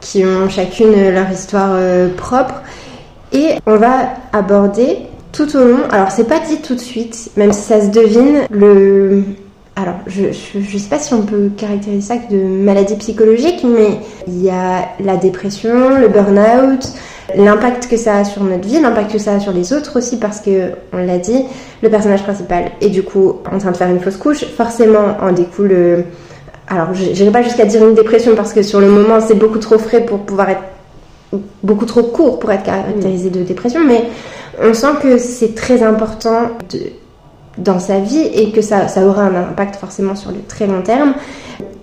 qui 0.00 0.24
ont 0.24 0.48
chacune 0.48 0.92
leur 1.10 1.30
histoire 1.30 1.70
euh, 1.72 2.08
propre. 2.14 2.62
Et 3.32 3.54
on 3.66 3.76
va 3.76 4.10
aborder 4.32 4.98
tout 5.32 5.56
au 5.56 5.64
long, 5.64 5.80
alors 5.90 6.10
c'est 6.10 6.28
pas 6.28 6.40
dit 6.40 6.60
tout 6.60 6.74
de 6.74 6.80
suite, 6.80 7.30
même 7.36 7.52
si 7.52 7.62
ça 7.62 7.80
se 7.80 7.88
devine, 7.88 8.42
le, 8.50 9.24
alors, 9.74 9.94
je 10.06 10.26
ne 10.58 10.78
sais 10.78 10.88
pas 10.90 10.98
si 10.98 11.14
on 11.14 11.22
peut 11.22 11.50
caractériser 11.56 12.02
ça 12.02 12.14
de 12.30 12.36
maladie 12.36 12.94
psychologique, 12.96 13.64
mais 13.64 14.00
il 14.26 14.42
y 14.42 14.50
a 14.50 14.88
la 15.00 15.16
dépression, 15.16 15.98
le 15.98 16.08
burn-out, 16.08 16.92
l'impact 17.34 17.88
que 17.88 17.96
ça 17.96 18.18
a 18.18 18.24
sur 18.24 18.44
notre 18.44 18.68
vie, 18.68 18.78
l'impact 18.80 19.12
que 19.12 19.18
ça 19.18 19.34
a 19.34 19.40
sur 19.40 19.52
les 19.52 19.72
autres 19.72 19.96
aussi, 19.96 20.18
parce 20.18 20.40
que, 20.40 20.72
on 20.92 20.98
l'a 20.98 21.16
dit, 21.16 21.44
le 21.82 21.88
personnage 21.88 22.22
principal 22.22 22.72
est 22.82 22.90
du 22.90 23.02
coup 23.02 23.36
en 23.50 23.56
train 23.56 23.70
de 23.70 23.76
faire 23.78 23.88
une 23.88 24.00
fausse 24.00 24.18
couche. 24.18 24.44
Forcément, 24.44 25.16
en 25.22 25.32
découle. 25.32 26.04
Alors, 26.72 26.94
je 26.94 27.04
n'irai 27.04 27.30
pas 27.30 27.42
jusqu'à 27.42 27.66
dire 27.66 27.86
une 27.86 27.94
dépression, 27.94 28.34
parce 28.34 28.54
que 28.54 28.62
sur 28.62 28.80
le 28.80 28.88
moment, 28.88 29.20
c'est 29.20 29.34
beaucoup 29.34 29.58
trop 29.58 29.76
frais 29.76 30.06
pour 30.06 30.20
pouvoir 30.20 30.48
être. 30.48 30.62
beaucoup 31.62 31.84
trop 31.84 32.02
court 32.02 32.38
pour 32.38 32.50
être 32.50 32.62
caractérisé 32.62 33.28
de 33.28 33.42
dépression, 33.42 33.80
mais 33.86 34.04
on 34.58 34.72
sent 34.72 34.94
que 35.02 35.18
c'est 35.18 35.54
très 35.54 35.82
important 35.82 36.52
de 36.70 36.78
dans 37.58 37.78
sa 37.78 38.00
vie 38.00 38.26
et 38.34 38.52
que 38.52 38.62
ça, 38.62 38.88
ça, 38.88 39.04
aura 39.06 39.24
un 39.24 39.34
impact 39.34 39.76
forcément 39.76 40.16
sur 40.16 40.30
le 40.30 40.38
très 40.48 40.66
long 40.66 40.80
terme. 40.80 41.12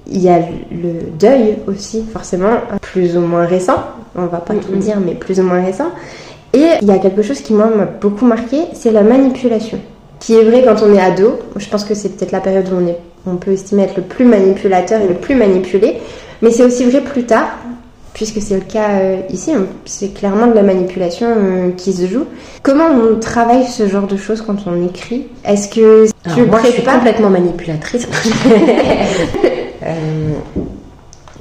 Il 0.08 0.24
y 0.24 0.30
a 0.30 0.40
le 0.40 1.12
deuil 1.20 1.60
aussi, 1.68 2.04
forcément, 2.12 2.58
plus 2.82 3.16
ou 3.16 3.22
moins 3.22 3.46
récent. 3.46 3.78
On 4.16 4.26
va 4.26 4.40
pas 4.40 4.56
tout 4.56 4.76
dire, 4.76 4.98
mais 5.00 5.14
plus 5.14 5.40
ou 5.40 5.44
moins 5.44 5.64
récent. 5.64 5.92
Et 6.54 6.66
il 6.82 6.88
y 6.88 6.92
a 6.92 6.98
quelque 6.98 7.22
chose 7.22 7.42
qui 7.42 7.54
m'a 7.54 7.68
beaucoup 8.02 8.26
marqué, 8.26 8.64
c'est 8.74 8.92
la 8.92 9.04
manipulation. 9.04 9.80
Qui 10.20 10.36
est 10.36 10.44
vrai 10.44 10.64
quand 10.64 10.84
on 10.84 10.94
est 10.94 11.02
ado. 11.02 11.40
Je 11.56 11.68
pense 11.70 11.86
que 11.86 11.94
c'est 11.94 12.10
peut-être 12.10 12.32
la 12.32 12.42
période 12.42 12.68
où 12.72 12.76
on, 12.76 12.88
est, 12.88 12.98
on 13.26 13.36
peut 13.38 13.52
estimer 13.52 13.84
être 13.84 13.98
le 13.98 14.04
plus 14.04 14.26
manipulateur 14.26 15.02
et 15.02 15.08
le 15.08 15.16
plus 15.16 15.36
manipulé. 15.36 15.98
Mais 16.42 16.52
c'est 16.52 16.64
aussi 16.64 16.86
vrai 16.86 17.02
plus 17.02 17.26
tard, 17.26 17.50
puisque 18.14 18.42
c'est 18.42 18.56
le 18.56 18.62
cas 18.62 19.00
euh, 19.02 19.22
ici, 19.30 19.54
hein, 19.54 19.66
c'est 19.86 20.14
clairement 20.14 20.48
de 20.48 20.54
la 20.54 20.64
manipulation 20.64 21.28
euh, 21.30 21.72
qui 21.72 21.94
se 21.94 22.08
joue. 22.08 22.26
Comment 22.64 22.88
on 22.88 23.20
travaille 23.20 23.66
ce 23.66 23.88
genre 23.88 24.08
de 24.08 24.18
choses 24.18 24.42
quand 24.42 24.58
on 24.68 24.86
écrit? 24.86 25.28
Est-ce 25.44 25.70
que 25.70 26.08
tu 26.34 26.46
moi, 26.46 26.60
je 26.64 26.72
suis 26.72 26.84
complètement 26.84 27.30
manipulatrice. 27.30 28.08
Euh, 29.82 30.34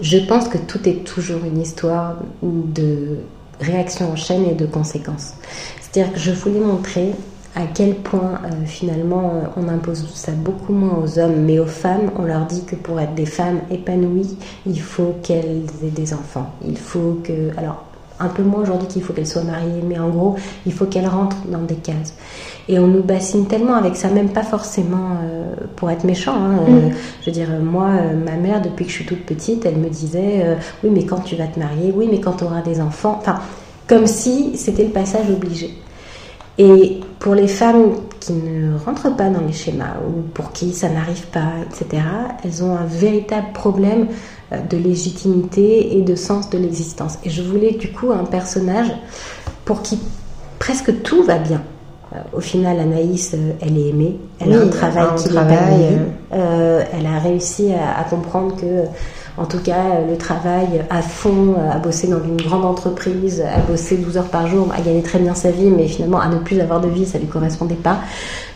je 0.01 0.19
pense 0.19 0.47
que 0.47 0.59
tout 0.59 0.89
est 0.89 1.05
toujours 1.05 1.41
une 1.45 1.61
histoire 1.61 2.19
de 2.41 3.19
réaction 3.61 4.13
en 4.13 4.17
chaîne 4.17 4.45
et 4.49 4.55
de 4.55 4.65
conséquences. 4.65 5.35
C'est-à-dire 5.81 6.13
que 6.13 6.21
je 6.21 6.31
voulais 6.31 6.61
montrer 6.61 7.15
à 7.59 7.67
quel 7.75 7.97
point 7.97 8.41
euh, 8.45 8.65
finalement 8.67 9.33
euh, 9.35 9.49
on 9.57 9.69
impose 9.69 10.09
ça 10.15 10.31
beaucoup 10.31 10.73
moins 10.73 10.97
aux 11.03 11.19
hommes, 11.19 11.41
mais 11.45 11.59
aux 11.59 11.67
femmes, 11.67 12.13
on 12.17 12.23
leur 12.23 12.47
dit 12.47 12.65
que 12.65 12.77
pour 12.77 13.01
être 13.01 13.15
des 13.15 13.27
femmes 13.27 13.61
épanouies, 13.71 14.37
il 14.65 14.81
faut 14.81 15.17
qu'elles 15.25 15.65
aient 15.83 15.91
des 15.91 16.15
enfants. 16.15 16.53
Il 16.67 16.79
faut 16.79 17.21
que. 17.25 17.51
Alors, 17.59 17.85
un 18.21 18.29
peu 18.29 18.43
moins 18.43 18.63
aujourd'hui 18.63 18.89
qu'il 18.89 19.03
faut 19.03 19.13
qu'elles 19.13 19.29
soient 19.29 19.45
mariées, 19.45 19.83
mais 19.85 19.99
en 19.99 20.09
gros, 20.09 20.37
il 20.67 20.73
faut 20.73 20.87
qu'elles 20.87 21.07
rentrent 21.07 21.37
dans 21.49 21.63
des 21.63 21.77
cases. 21.77 22.15
Et 22.69 22.79
on 22.79 22.87
nous 22.89 23.03
bassine 23.03 23.47
tellement 23.47 23.75
avec 23.75 23.97
ça, 23.97 24.09
même 24.09 24.31
pas 24.31 24.43
forcément 24.43 25.17
euh, 25.23 25.55
pour 25.77 25.91
être 25.91 26.05
méchant. 26.05 26.35
Hein, 26.35 26.59
mm. 26.69 26.91
je 27.23 27.27
veux 27.27 27.33
dire, 27.33 27.49
moi, 27.61 27.91
ma 28.25 28.37
mère, 28.37 28.61
depuis 28.61 28.85
que 28.87 28.91
je 28.91 28.97
suis 28.97 29.07
toute 29.07 29.25
petite, 29.25 29.67
elle 29.67 29.77
me 29.77 29.89
disait 29.89 30.57
Oui, 30.85 30.91
mais 30.93 31.05
quand 31.05 31.21
tu 31.21 31.37
vas 31.37 31.47
te 31.47 31.59
marier 31.59 31.93
Oui, 31.95 32.09
mais 32.11 32.21
quand 32.21 32.35
tu 32.35 32.45
auras 32.45 32.63
des 32.63 32.81
enfants. 32.81 33.19
Enfin, 33.21 33.41
comme 33.89 34.07
si 34.07 34.57
c'était 34.57 34.85
le 34.85 34.91
passage 34.91 35.31
obligé. 35.31 35.71
Et 36.59 37.01
pour 37.21 37.35
les 37.35 37.49
femmes 37.49 37.95
qui 38.21 38.33
ne 38.33 38.77
rentrent 38.77 39.15
pas 39.17 39.31
dans 39.31 39.41
les 39.41 39.53
schémas 39.53 39.95
ou 40.07 40.23
pour 40.35 40.53
qui 40.53 40.73
ça 40.73 40.89
n'arrive 40.89 41.27
pas, 41.29 41.53
etc., 41.65 42.03
elles 42.45 42.65
ont 42.65 42.75
un 42.77 42.85
véritable 42.85 43.53
problème 43.55 44.09
euh, 44.53 44.61
de 44.69 44.77
légitimité 44.77 45.97
et 45.97 46.03
de 46.03 46.17
sens 46.17 46.51
de 46.51 46.59
l'existence. 46.59 47.19
Et 47.25 47.31
je 47.31 47.43
voulais 47.43 47.73
du 47.73 47.93
coup 47.93 48.13
un 48.13 48.25
personnage 48.25 48.93
pour 49.65 49.83
qui 49.83 49.99
presque 50.59 51.03
tout 51.03 51.23
va 51.23 51.39
bien. 51.39 51.63
Euh, 52.15 52.19
au 52.33 52.41
final, 52.41 52.79
Anaïs, 52.81 53.33
euh, 53.35 53.53
elle 53.61 53.77
est 53.79 53.89
aimée, 53.89 54.17
elle 54.41 54.55
a 54.55 54.61
un 54.61 54.69
travail 54.69 55.07
qui 55.17 55.29
l'épanouit, 55.29 55.85
elle 56.31 57.07
a 57.07 57.19
réussi 57.23 57.73
à 57.73 58.03
comprendre 58.05 58.57
que 58.57 58.87
en 59.37 59.45
tout 59.45 59.59
cas 59.59 60.01
le 60.09 60.17
travail 60.17 60.85
à 60.91 61.01
fond, 61.01 61.55
à 61.71 61.79
bosser 61.79 62.09
dans 62.09 62.23
une 62.23 62.37
grande 62.37 62.65
entreprise, 62.65 63.43
à 63.43 63.61
bosser 63.61 63.99
12 63.99 64.17
heures 64.17 64.25
par 64.25 64.49
jour, 64.49 64.69
à 64.77 64.81
gagner 64.81 65.03
très 65.03 65.19
bien 65.19 65.35
sa 65.35 65.51
vie, 65.51 65.71
mais 65.71 65.87
finalement 65.87 66.21
à 66.21 66.29
ne 66.29 66.39
plus 66.39 66.61
avoir 66.61 66.81
de 66.81 66.89
vie, 66.89 67.07
ça 67.07 67.19
ne 67.19 67.25
lui 67.25 67.31
correspondait 67.31 67.77
pas. 67.77 68.01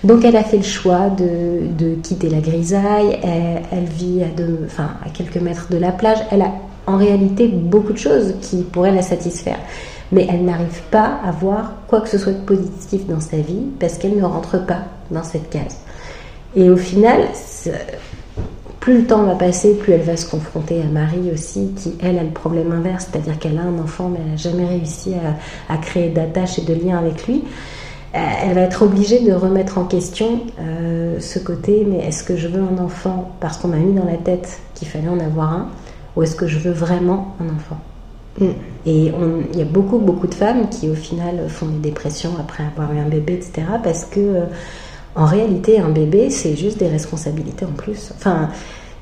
Donc 0.02 0.24
elle 0.24 0.36
a 0.36 0.42
fait 0.42 0.56
le 0.56 0.64
choix 0.64 1.08
de, 1.10 1.94
quitter 2.02 2.28
la 2.28 2.40
grisaille, 2.40 3.20
elle, 3.22 3.84
vit 3.84 4.22
à, 4.22 4.26
enfin, 4.64 4.90
à 5.04 5.10
quelques 5.10 5.36
mètres 5.36 5.68
de 5.70 5.76
la 5.76 5.92
plage, 5.92 6.18
elle 6.30 6.42
a 6.42 6.52
en 6.86 6.96
réalité 6.96 7.46
beaucoup 7.48 7.92
de 7.92 7.98
choses 7.98 8.34
qui 8.40 8.62
pourraient 8.62 8.94
la 8.94 9.02
satisfaire. 9.02 9.58
Mais 10.12 10.26
elle 10.30 10.44
n'arrive 10.44 10.82
pas 10.90 11.18
à 11.24 11.30
voir 11.32 11.72
quoi 11.88 12.00
que 12.02 12.08
ce 12.08 12.18
soit 12.18 12.32
de 12.32 12.44
positif 12.44 13.06
dans 13.06 13.20
sa 13.20 13.38
vie 13.38 13.66
parce 13.80 13.98
qu'elle 13.98 14.16
ne 14.16 14.24
rentre 14.24 14.64
pas 14.64 14.82
dans 15.10 15.24
cette 15.24 15.50
case. 15.50 15.78
Et 16.54 16.68
au 16.68 16.76
final, 16.76 17.28
plus 18.82 18.98
le 18.98 19.06
temps 19.06 19.22
va 19.22 19.36
passer, 19.36 19.74
plus 19.74 19.92
elle 19.92 20.02
va 20.02 20.16
se 20.16 20.28
confronter 20.28 20.82
à 20.82 20.86
Marie 20.86 21.30
aussi, 21.32 21.72
qui 21.76 21.94
elle 22.02 22.18
a 22.18 22.24
le 22.24 22.30
problème 22.30 22.72
inverse, 22.72 23.08
c'est-à-dire 23.10 23.38
qu'elle 23.38 23.56
a 23.56 23.62
un 23.62 23.78
enfant 23.78 24.08
mais 24.08 24.18
elle 24.24 24.32
n'a 24.32 24.36
jamais 24.36 24.66
réussi 24.66 25.14
à, 25.68 25.76
créer 25.76 26.10
d'attache 26.10 26.58
et 26.58 26.62
de 26.62 26.74
lien 26.74 26.98
avec 26.98 27.26
lui. 27.26 27.44
Euh, 28.14 28.18
elle 28.42 28.54
va 28.54 28.62
être 28.62 28.82
obligée 28.82 29.20
de 29.20 29.32
remettre 29.32 29.78
en 29.78 29.84
question 29.84 30.40
euh, 30.60 31.18
ce 31.20 31.38
côté, 31.38 31.86
mais 31.88 32.04
est-ce 32.04 32.24
que 32.24 32.36
je 32.36 32.48
veux 32.48 32.60
un 32.60 32.82
enfant 32.82 33.30
parce 33.40 33.56
qu'on 33.56 33.68
m'a 33.68 33.76
mis 33.76 33.94
dans 33.94 34.04
la 34.04 34.18
tête 34.18 34.58
qu'il 34.74 34.88
fallait 34.88 35.08
en 35.08 35.20
avoir 35.20 35.52
un, 35.52 35.68
ou 36.16 36.24
est-ce 36.24 36.34
que 36.34 36.48
je 36.48 36.58
veux 36.58 36.72
vraiment 36.72 37.36
un 37.40 37.54
enfant? 37.54 37.78
Mm. 38.38 38.50
Et 38.84 39.12
il 39.52 39.58
y 39.58 39.62
a 39.62 39.64
beaucoup, 39.64 39.98
beaucoup 39.98 40.26
de 40.26 40.34
femmes 40.34 40.68
qui 40.68 40.88
au 40.88 40.94
final 40.94 41.48
font 41.48 41.66
des 41.66 41.78
dépressions 41.78 42.32
après 42.40 42.64
avoir 42.64 42.92
eu 42.92 42.98
un 42.98 43.08
bébé, 43.08 43.34
etc. 43.34 43.62
Parce 43.80 44.04
que 44.04 44.18
euh, 44.18 44.44
en 45.14 45.24
réalité, 45.24 45.78
un 45.78 45.90
bébé, 45.90 46.30
c'est 46.30 46.56
juste 46.56 46.78
des 46.78 46.88
responsabilités 46.88 47.64
en 47.64 47.72
plus. 47.72 48.12
Enfin, 48.16 48.48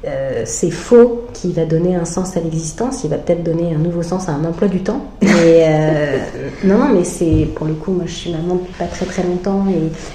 euh, 0.06 0.44
c'est 0.46 0.70
faux 0.70 1.26
qui 1.34 1.52
va 1.52 1.66
donner 1.66 1.94
un 1.94 2.06
sens 2.06 2.34
à 2.34 2.40
l'existence, 2.40 3.04
il 3.04 3.10
va 3.10 3.18
peut-être 3.18 3.42
donner 3.42 3.75
un 3.75 3.78
nouveau 3.78 4.02
sens 4.02 4.30
à 4.30 4.32
un 4.32 4.42
emploi 4.46 4.66
du 4.68 4.80
temps. 4.82 5.04
Mais 5.22 5.66
euh, 5.68 6.18
non, 6.64 6.88
mais 6.88 7.04
c'est 7.04 7.49
pour 7.54 7.66
le 7.66 7.75
coup, 7.75 7.92
moi 7.92 8.04
je 8.06 8.12
suis 8.12 8.32
maman 8.32 8.56
depuis 8.56 8.72
pas 8.78 8.87
très 8.87 9.04
très 9.06 9.22
longtemps 9.22 9.66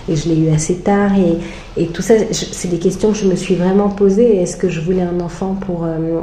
et, 0.10 0.16
je 0.16 0.30
l'ai 0.30 0.38
eu 0.38 0.50
assez 0.50 0.78
tard 0.78 1.12
et, 1.18 1.82
et 1.82 1.88
tout 1.88 2.02
ça, 2.02 2.16
c'est 2.32 2.68
des 2.68 2.80
questions 2.80 3.12
que 3.12 3.18
je 3.18 3.26
me 3.26 3.36
suis 3.36 3.56
vraiment 3.56 3.90
posées. 3.90 4.42
Est-ce 4.42 4.58
que 4.58 4.70
je 4.70 4.82
voulais 4.82 5.02
un 5.02 5.20
enfant 5.20 5.56
pour, 5.56 5.84
euh, 5.84 6.20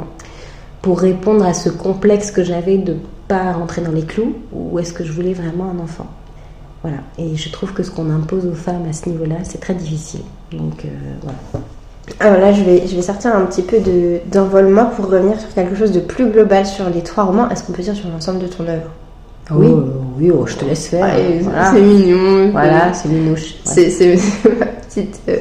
pour 0.83 0.99
répondre 0.99 1.45
à 1.45 1.53
ce 1.53 1.69
complexe 1.69 2.29
que 2.29 2.43
j'avais 2.43 2.77
de 2.77 2.97
pas 3.27 3.53
rentrer 3.53 3.81
dans 3.81 3.93
les 3.93 4.03
clous 4.03 4.35
ou 4.51 4.77
est-ce 4.79 4.93
que 4.93 5.03
je 5.03 5.13
voulais 5.13 5.33
vraiment 5.33 5.71
un 5.71 5.81
enfant? 5.81 6.07
Voilà. 6.83 6.97
Et 7.17 7.37
je 7.37 7.49
trouve 7.49 7.73
que 7.73 7.83
ce 7.83 7.89
qu'on 7.89 8.09
impose 8.11 8.45
aux 8.45 8.53
femmes 8.53 8.85
à 8.89 8.93
ce 8.93 9.07
niveau-là, 9.07 9.37
c'est 9.43 9.61
très 9.61 9.73
difficile. 9.73 10.19
Donc 10.51 10.83
euh, 10.83 10.89
voilà. 11.21 11.65
Alors 12.19 12.41
là, 12.41 12.51
je 12.51 12.63
vais, 12.63 12.85
je 12.85 12.97
vais 12.97 13.01
sortir 13.01 13.33
un 13.33 13.45
petit 13.45 13.61
peu 13.61 13.77
d'envolement 14.29 14.87
pour 14.87 15.05
revenir 15.09 15.39
sur 15.39 15.53
quelque 15.53 15.73
chose 15.73 15.93
de 15.93 16.01
plus 16.01 16.29
global 16.29 16.65
sur 16.65 16.89
les 16.89 17.01
trois 17.01 17.23
romans. 17.23 17.49
Est-ce 17.49 17.63
qu'on 17.63 17.71
peut 17.71 17.81
dire 17.81 17.95
sur 17.95 18.09
l'ensemble 18.09 18.39
de 18.39 18.47
ton 18.47 18.67
œuvre? 18.67 18.89
Oh, 19.51 19.55
Oui, 19.55 19.67
oui 20.19 20.31
oh, 20.31 20.45
je 20.45 20.57
te 20.57 20.65
laisse 20.65 20.89
faire. 20.89 21.07
C'est 21.71 21.81
mignon. 21.81 22.51
Voilà, 22.51 22.91
c'est 22.93 23.07
minouche. 23.07 23.55
C'est 23.63 24.17
ma 24.59 24.65
petite. 24.65 25.21
Euh, 25.29 25.37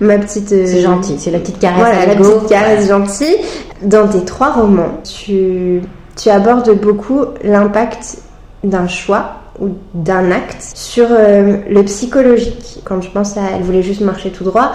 ma 0.00 0.18
petite 0.18 0.52
euh, 0.52 0.64
c'est 0.66 0.80
gentil, 0.80 1.16
c'est 1.18 1.30
la 1.30 1.38
petite 1.38 1.58
caresse. 1.58 1.78
Voilà, 1.78 2.06
la 2.06 2.16
petite 2.16 2.48
caresse 2.48 2.88
gentille. 2.88 3.36
Dans 3.82 4.08
tes 4.08 4.24
trois 4.24 4.52
romans, 4.52 5.00
tu, 5.04 5.80
tu 6.16 6.28
abordes 6.28 6.78
beaucoup 6.80 7.24
l'impact 7.42 8.18
d'un 8.64 8.88
choix 8.88 9.36
ou 9.60 9.70
d'un 9.94 10.30
acte 10.30 10.62
sur 10.74 11.06
euh, 11.10 11.58
le 11.68 11.82
psychologique. 11.84 12.80
Quand 12.84 13.00
je 13.00 13.10
pense 13.10 13.36
à 13.36 13.42
elle 13.54 13.62
voulait 13.62 13.82
juste 13.82 14.00
marcher 14.00 14.30
tout 14.30 14.44
droit, 14.44 14.72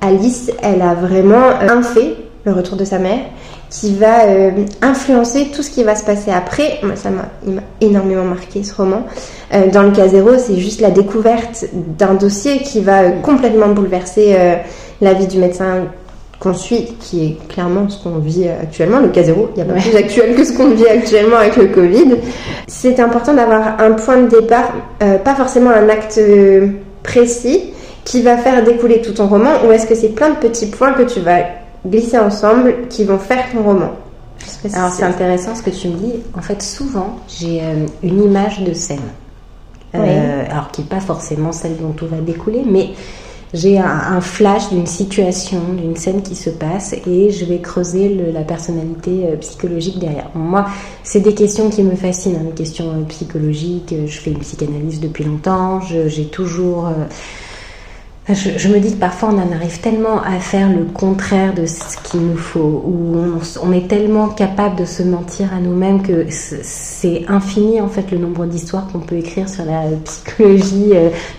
Alice, 0.00 0.50
elle 0.62 0.82
a 0.82 0.94
vraiment 0.94 1.36
euh, 1.36 1.68
un 1.68 1.82
fait, 1.82 2.16
le 2.44 2.52
retour 2.52 2.76
de 2.76 2.84
sa 2.84 2.98
mère, 2.98 3.20
qui 3.70 3.94
va 3.94 4.24
euh, 4.24 4.50
influencer 4.82 5.50
tout 5.54 5.62
ce 5.62 5.70
qui 5.70 5.84
va 5.84 5.94
se 5.94 6.04
passer 6.04 6.30
après. 6.30 6.78
Moi, 6.82 6.96
ça 6.96 7.10
m'a 7.10 7.28
énormément 7.80 8.24
marqué 8.24 8.62
ce 8.62 8.74
roman. 8.74 9.06
dans 9.72 9.82
le 9.82 9.90
cas 9.90 10.08
zéro, 10.08 10.30
c'est 10.38 10.56
juste 10.56 10.80
la 10.80 10.90
découverte 10.90 11.66
d'un 11.72 12.14
dossier 12.14 12.58
qui 12.58 12.80
va 12.80 13.10
complètement 13.10 13.68
bouleverser 13.68 14.36
la 15.00 15.12
vie 15.14 15.26
du 15.26 15.38
médecin 15.38 15.86
qu'on 16.40 16.54
suit, 16.54 16.96
qui 17.00 17.24
est 17.24 17.48
clairement 17.48 17.88
ce 17.88 18.02
qu'on 18.02 18.18
vit 18.18 18.48
actuellement, 18.48 19.00
le 19.00 19.08
cas 19.08 19.24
zéro, 19.24 19.50
il 19.56 19.62
n'y 19.62 19.68
a 19.68 19.74
pas 19.74 19.80
plus 19.80 19.96
actuel 19.96 20.36
que 20.36 20.44
ce 20.44 20.52
qu'on 20.52 20.70
vit 20.70 20.86
actuellement 20.86 21.36
avec 21.36 21.56
le 21.56 21.66
Covid. 21.66 22.16
C'est 22.68 23.00
important 23.00 23.34
d'avoir 23.34 23.80
un 23.80 23.92
point 23.92 24.18
de 24.18 24.28
départ, 24.28 24.72
euh, 25.02 25.18
pas 25.18 25.34
forcément 25.34 25.70
un 25.70 25.88
acte 25.88 26.20
précis 27.02 27.72
qui 28.04 28.22
va 28.22 28.36
faire 28.36 28.62
découler 28.62 29.02
tout 29.02 29.12
ton 29.12 29.26
roman, 29.26 29.50
ou 29.66 29.72
est-ce 29.72 29.86
que 29.86 29.94
c'est 29.94 30.10
plein 30.10 30.30
de 30.30 30.36
petits 30.36 30.66
points 30.66 30.92
que 30.92 31.02
tu 31.02 31.20
vas 31.20 31.40
glisser 31.86 32.18
ensemble 32.18 32.88
qui 32.88 33.04
vont 33.04 33.18
faire 33.18 33.44
ton 33.52 33.62
roman 33.62 33.92
Alors 34.74 34.92
c'est 34.92 35.04
intéressant 35.04 35.54
ce 35.54 35.62
que 35.62 35.70
tu 35.70 35.88
me 35.88 35.96
dis. 35.96 36.14
En 36.36 36.42
fait, 36.42 36.62
souvent, 36.62 37.16
j'ai 37.28 37.62
une 38.02 38.22
image 38.22 38.62
de 38.62 38.72
scène. 38.72 38.98
Alors 39.94 40.70
qui 40.70 40.82
n'est 40.82 40.88
pas 40.88 41.00
forcément 41.00 41.52
celle 41.52 41.76
dont 41.76 41.92
tout 41.92 42.06
va 42.06 42.18
découler, 42.18 42.62
mais 42.66 42.90
j'ai 43.54 43.78
un, 43.78 44.20
flash 44.20 44.68
d'une 44.70 44.86
situation, 44.86 45.60
d'une 45.72 45.96
scène 45.96 46.22
qui 46.22 46.34
se 46.34 46.50
passe 46.50 46.94
et 47.06 47.30
je 47.30 47.46
vais 47.46 47.60
creuser 47.60 48.14
la 48.32 48.42
personnalité 48.42 49.24
euh, 49.24 49.36
psychologique 49.36 49.98
derrière. 49.98 50.28
Moi, 50.34 50.66
c'est 51.02 51.20
des 51.20 51.34
questions 51.34 51.70
qui 51.70 51.82
me 51.82 51.96
fascinent, 51.96 52.36
hein, 52.36 52.44
des 52.44 52.52
questions 52.52 52.90
euh, 52.90 53.04
psychologiques. 53.08 53.94
Je 54.06 54.18
fais 54.18 54.32
une 54.32 54.40
psychanalyse 54.40 55.00
depuis 55.00 55.24
longtemps. 55.24 55.80
J'ai 55.80 56.26
toujours. 56.26 56.88
Euh, 58.30 58.34
je, 58.34 58.68
me 58.68 58.78
dis 58.78 58.92
que 58.92 58.98
parfois 58.98 59.30
on 59.32 59.38
en 59.38 59.52
arrive 59.52 59.80
tellement 59.80 60.20
à 60.22 60.38
faire 60.38 60.68
le 60.68 60.84
contraire 60.84 61.54
de 61.54 61.64
ce 61.66 61.96
qu'il 62.04 62.20
nous 62.20 62.36
faut, 62.36 62.82
où 62.86 63.16
on, 63.62 63.72
est 63.72 63.88
tellement 63.88 64.28
capable 64.28 64.76
de 64.76 64.84
se 64.84 65.02
mentir 65.02 65.52
à 65.54 65.60
nous-mêmes 65.60 66.02
que 66.02 66.26
c'est 66.30 67.24
infini 67.28 67.80
en 67.80 67.88
fait 67.88 68.10
le 68.10 68.18
nombre 68.18 68.44
d'histoires 68.46 68.86
qu'on 68.88 69.00
peut 69.00 69.16
écrire 69.16 69.48
sur 69.48 69.64
la 69.64 69.84
psychologie 70.04 70.92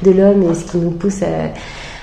de 0.03 0.11
l'homme 0.11 0.43
et 0.49 0.53
ce 0.55 0.65
qui 0.65 0.77
nous 0.77 0.91
pousse 0.91 1.21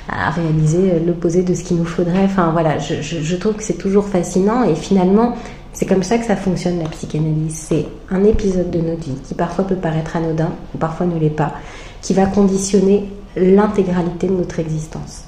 à 0.09 0.31
réaliser 0.31 1.01
l'opposé 1.05 1.43
de 1.43 1.55
ce 1.55 1.65
qu'il 1.65 1.79
nous 1.79 1.85
faudrait. 1.85 2.25
Enfin 2.25 2.51
voilà, 2.53 2.79
je, 2.79 3.37
trouve 3.37 3.55
que 3.55 3.65
c'est 3.65 3.79
toujours 3.79 4.07
fascinant 4.07 4.63
et 4.63 4.77
finalement, 4.77 5.37
c'est 5.73 5.87
comme 5.87 6.05
ça 6.05 6.17
que 6.19 6.25
ça 6.25 6.37
fonctionne 6.37 6.79
la 6.79 6.89
psychanalyse. 6.89 7.67
C'est 7.69 7.87
un 8.11 8.23
épisode 8.23 8.71
de 8.71 8.79
notre 8.79 9.03
vie 9.03 9.19
qui 9.27 9.35
parfois 9.35 9.65
peut 9.65 9.75
paraître 9.75 10.17
anodin 10.17 10.53
ou 10.75 10.79
parfois 10.79 11.07
ne 11.07 11.19
l'est 11.19 11.29
pas, 11.29 11.55
qui 12.03 12.15
va 12.15 12.27
conditionner 12.27 13.09
l'intégralité 13.37 14.29
de 14.29 14.33
notre 14.33 14.59
existence. 14.59 15.25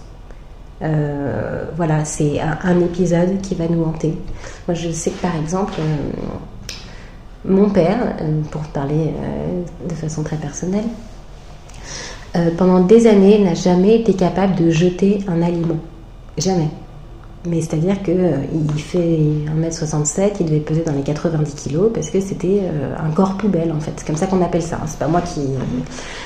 Euh, 0.80 1.64
voilà, 1.76 2.04
c'est 2.04 2.40
un, 2.40 2.80
épisode 2.80 3.40
qui 3.40 3.54
va 3.54 3.66
nous 3.68 3.84
hanter. 3.84 4.14
Moi, 4.66 4.74
je 4.74 4.90
sais 4.90 5.10
que 5.10 5.20
par 5.20 5.36
exemple, 5.36 5.74
euh, 5.80 6.10
mon 7.44 7.68
père, 7.70 8.16
euh, 8.20 8.40
pour 8.50 8.62
parler 8.62 9.12
de 9.88 9.94
façon 9.94 10.22
très 10.22 10.36
personnelle, 10.36 10.84
pendant 12.56 12.80
des 12.80 13.08
années, 13.08 13.40
n'a 13.40 13.54
jamais 13.54 14.00
été 14.00 14.14
capable 14.14 14.54
de 14.54 14.70
jeter 14.70 15.24
un 15.26 15.42
aliment. 15.42 15.78
Jamais. 16.36 16.68
Mais 17.48 17.60
c'est-à-dire 17.60 18.00
qu'il 18.02 18.20
il 18.52 18.80
fait 18.80 19.18
1m67, 19.56 20.34
il 20.40 20.46
devait 20.46 20.60
peser 20.60 20.82
dans 20.82 20.92
les 20.92 21.02
90 21.02 21.54
kg 21.54 21.88
parce 21.92 22.10
que 22.10 22.20
c'était 22.20 22.62
un 23.02 23.10
corps 23.10 23.36
poubelle 23.38 23.72
en 23.72 23.80
fait. 23.80 23.92
C'est 23.96 24.06
comme 24.06 24.16
ça 24.16 24.26
qu'on 24.26 24.42
appelle 24.42 24.62
ça. 24.62 24.76
Hein. 24.76 24.86
C'est 24.86 24.98
pas 25.00 25.08
moi 25.08 25.22
qui, 25.22 25.40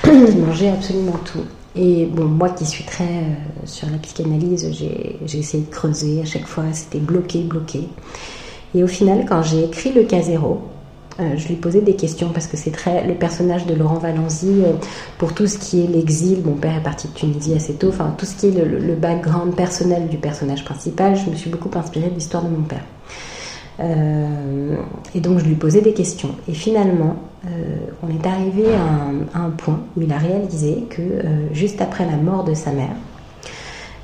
qui, 0.03 0.37
mangeais 0.37 0.69
absolument 0.69 1.19
tout. 1.25 1.45
Et 1.75 2.07
bon, 2.07 2.25
moi 2.25 2.51
qui 2.51 2.67
suis 2.67 2.85
très 2.85 3.25
sur 3.65 3.89
la 3.91 3.99
psychanalyse, 3.99 4.71
j'ai 4.73 5.39
essayé 5.39 5.65
de 5.65 5.71
creuser 5.71 6.21
à 6.21 6.25
chaque 6.25 6.47
fois, 6.47 6.65
c'était 6.73 6.99
bloqué, 6.99 7.43
bloqué. 7.43 7.89
Et 8.75 8.83
au 8.83 8.87
final, 8.87 9.25
quand 9.29 9.43
j'ai 9.43 9.65
écrit 9.65 9.93
le 9.93 10.05
cas 10.05 10.23
zéro, 10.23 10.63
euh, 11.21 11.37
je 11.37 11.49
lui 11.49 11.57
posais 11.57 11.83
des 11.83 11.95
questions 11.95 12.31
parce 12.31 12.47
que 12.47 12.57
c'est 12.57 12.71
très 12.71 13.07
le 13.07 13.15
personnage 13.15 13.67
de 13.67 13.75
Laurent 13.75 13.99
Valenzy 13.99 14.63
euh, 14.65 14.73
pour 15.19 15.35
tout 15.35 15.47
ce 15.47 15.59
qui 15.59 15.85
est 15.85 15.87
l'exil. 15.87 16.43
Mon 16.43 16.55
père 16.55 16.77
est 16.77 16.83
parti 16.83 17.09
de 17.09 17.13
Tunisie 17.13 17.55
assez 17.55 17.75
tôt. 17.75 17.89
Enfin, 17.89 18.15
tout 18.17 18.25
ce 18.25 18.35
qui 18.35 18.47
est 18.47 18.65
le, 18.65 18.95
background 18.95 19.55
personnel 19.55 20.09
du 20.09 20.17
personnage 20.17 20.65
principal, 20.65 21.17
je 21.17 21.31
me 21.31 21.37
suis 21.37 21.51
beaucoup 21.51 21.71
inspirée 21.77 22.09
de 22.09 22.15
l'histoire 22.15 22.43
de 22.43 22.49
mon 22.49 22.63
père. 22.63 22.85
Euh, 23.83 24.77
et 25.15 25.21
donc 25.21 25.39
je 25.39 25.45
lui 25.45 25.55
posais 25.55 25.81
des 25.81 25.93
questions. 25.93 26.31
Et 26.49 26.55
finalement, 26.55 27.17
on 28.05 28.09
est 28.09 28.25
arrivé 28.25 28.67
à 28.73 29.39
un, 29.39 29.51
point 29.51 29.81
où 29.97 30.03
il 30.03 30.13
a 30.13 30.19
réalisé 30.19 30.85
que 30.89 31.03
juste 31.53 31.81
après 31.83 32.07
la 32.07 32.17
mort 32.17 32.45
de 32.45 32.55
sa 32.55 32.71
mère, 32.71 32.95